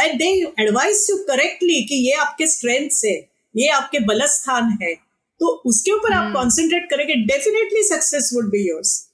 And 0.00 0.18
they 0.18 0.28
advise 0.60 1.06
you 1.10 1.16
correctly 1.16 1.82
कि 1.82 1.94
ये 1.94 2.12
आपके 2.12 2.46
स्ट्रेंथ 2.46 2.90
है 3.04 3.14
ये 3.56 3.68
आपके 3.68 3.98
बल 3.98 4.26
स्थान 4.26 4.78
है। 4.82 4.94
तो 5.40 5.46
उसके 5.66 5.92
ऊपर 5.92 6.12
आप 6.12 6.32
कॉन्सेंट्रेट 6.32 6.82
hmm. 6.82 6.90
करेंगे 6.90 7.14
definitely 7.14 7.82
success 7.82 8.30
would 8.34 8.50
be 8.50 8.68
yours 8.68 9.08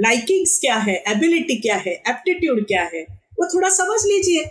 likings 0.00 0.58
क्या 0.58 0.76
है 0.76 1.02
एबिलिटी 1.08 1.56
क्या 1.56 1.76
है 1.76 1.92
एप्टीट्यूड 2.08 2.66
क्या 2.66 2.82
है 2.94 3.02
वो 3.40 3.46
थोड़ा 3.54 3.68
समझ 3.68 4.00
लीजिए। 4.06 4.44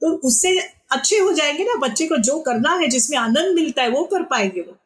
तो 0.00 0.12
उससे 0.28 0.58
अच्छे 0.90 1.18
हो 1.18 1.32
जाएँगे 1.32 1.64
ना 1.64 1.74
बच्चे 1.74 2.06
को 2.06 2.16
जो 2.16 2.38
करना 2.40 2.74
है 2.74 2.88
जिसमें 2.88 3.18
आनंद 3.18 3.54
मिलता 3.54 3.82
है 3.82 3.90
वो 3.90 4.04
कर 4.04 4.22
पाएँगे 4.22 4.60
वो। 4.60 4.76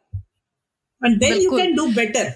And 1.03 1.19
then 1.19 1.35
you 1.35 1.51
can 1.51 1.75
do 1.75 1.87
better 1.87 2.33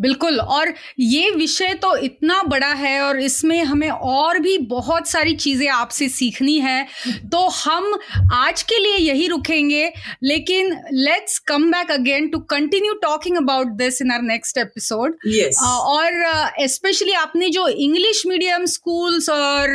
बिल्कुल 0.00 0.40
और 0.40 0.72
ये 0.98 1.30
विषय 1.30 1.74
तो 1.74 1.96
इतना 1.96 2.42
बड़ा 2.42 2.72
है 2.74 3.00
और 3.02 3.20
इसमें 3.20 3.64
हमें 3.64 3.88
और 3.90 4.38
भी 4.38 4.58
बहुत 4.58 5.08
सारी 5.08 5.34
चीज़ें 5.36 5.68
आपसे 5.68 6.08
सीखनी 6.08 6.58
है। 6.58 6.86
तो 7.06 7.48
हम 7.48 7.98
आज 8.32 8.62
के 8.62 8.78
लिए 8.78 8.96
यही 8.96 9.26
रुकेंगे 9.28 9.92
लेकिन 10.22 10.76
let's 10.92 11.38
come 11.38 11.70
back 11.70 11.90
again 11.90 12.28
to 12.28 12.38
continue 12.38 12.94
talking 12.94 13.36
about 13.36 13.66
this 13.66 14.02
in 14.02 14.10
our 14.10 14.22
next 14.22 14.58
episode 14.58 15.16
और 15.62 16.22
स्पेशली 16.66 17.12
uh, 17.12 17.18
आपने 17.18 17.50
जो 17.50 17.68
इंग्लिश 17.68 18.22
मीडियम 18.26 18.64
स्कूल्स 18.66 19.28
और 19.28 19.68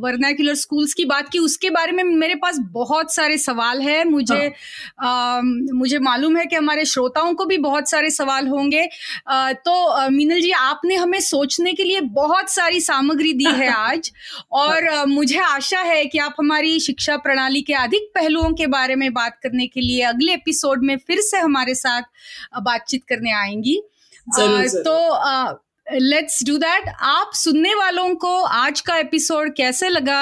वर्नाकुलर 0.00 0.52
uh, 0.52 0.58
स्कूल्स 0.58 0.94
की 0.94 1.04
बात 1.04 1.28
की 1.28 1.38
उसके 1.38 1.70
बारे 1.70 1.92
में 1.92 2.04
मेरे 2.04 2.34
पास 2.34 2.58
बहुत 2.58 3.14
सारे 3.14 3.38
सवाल 3.38 3.80
है। 3.80 4.04
मुझे 4.04 4.52
हाँ. 5.00 5.38
uh, 5.38 5.74
मुझे 5.74 5.98
मालूम 5.98 6.36
है 6.36 6.46
कि 6.46 6.56
हमारे 6.56 6.84
श्रोताओं 6.84 7.34
को 7.34 7.44
भी 7.44 7.58
बहुत 7.58 7.90
सारे 7.90 8.10
सवाल 8.10 8.48
होंगे। 8.48 8.88
तो 9.54 10.10
मीनल 10.10 10.40
जी 10.40 10.50
आपने 10.50 10.94
हमें 10.94 11.20
सोचने 11.20 11.72
के 11.72 11.84
लिए 11.84 12.00
बहुत 12.00 12.50
सारी 12.50 12.80
सामग्री 12.80 13.32
दी 13.32 13.44
है 13.44 13.68
आज 13.76 14.12
और 14.52 15.06
मुझे 15.06 15.38
आशा 15.38 15.80
है 15.80 16.04
कि 16.06 16.18
आप 16.18 16.34
हमारी 16.38 16.80
शिक्षा 16.80 17.16
प्रणाली 17.16 17.62
के 17.62 17.74
अधिक 17.74 18.10
पहलुओं 18.14 18.52
के 18.52 18.66
बारे 18.66 18.94
में 18.94 19.12
बात 19.14 19.38
करने 19.42 19.66
के 19.66 19.80
लिए 19.80 20.02
अगले 20.02 20.32
एपिसोड 20.32 20.84
में 20.84 20.96
फिर 20.96 21.20
से 21.20 21.38
हमारे 21.38 21.74
साथ 21.74 22.02
बातचीत 22.62 23.04
करने 23.08 23.32
आएँगी 23.32 23.82
ज़रूर, 24.36 24.66
ज़रूर. 24.66 24.82
तो 24.82 25.63
लेट्स 25.92 26.42
डू 26.44 26.56
दैट 26.58 26.88
आप 27.02 27.30
सुनने 27.34 27.74
वालों 27.74 28.14
को 28.14 28.28
आज 28.42 28.80
का 28.80 28.96
एपिसोड 28.96 29.54
कैसे 29.56 29.88
लगा 29.88 30.18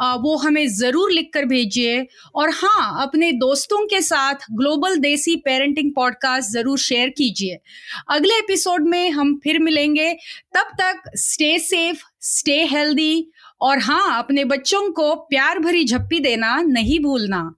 आ, 0.00 0.14
वो 0.14 0.36
हमें 0.36 0.66
ज़रूर 0.68 1.10
लिख 1.12 1.30
कर 1.34 1.44
भेजिए। 1.44 2.06
और 2.34 2.50
हाँ 2.50 3.02
अपने 3.02 3.30
दोस्तों 3.32 3.84
के 3.86 4.00
साथ 4.00 4.46
ग्लोबल 4.52 4.96
देसी 4.96 5.36
पेरेंटिंग 5.36 5.90
पॉडकास्ट 5.96 6.50
ज़रूर 6.50 6.78
शेयर 6.78 7.08
कीजिए। 7.08 7.58
अगले 8.08 8.38
एपिसोड 8.38 8.88
में 8.88 9.10
हम 9.10 9.38
फिर 9.44 9.58
मिलेंगे। 9.58 10.12
तब 10.54 10.74
तक 10.80 11.10
स्टे 11.16 11.58
सेफ़ 11.58 12.04
स्टे 12.22 12.64
हेल्दी 12.64 13.30
और 13.60 13.78
हाँ 13.78 14.18
अपने 14.18 14.44
बच्चों 14.44 14.90
को 14.92 15.14
प्यार 15.14 15.58
भरी 15.58 15.84
झप्पी 15.84 16.20
देना 16.20 16.60
नहीं 16.62 17.00
भूलना। 17.02 17.50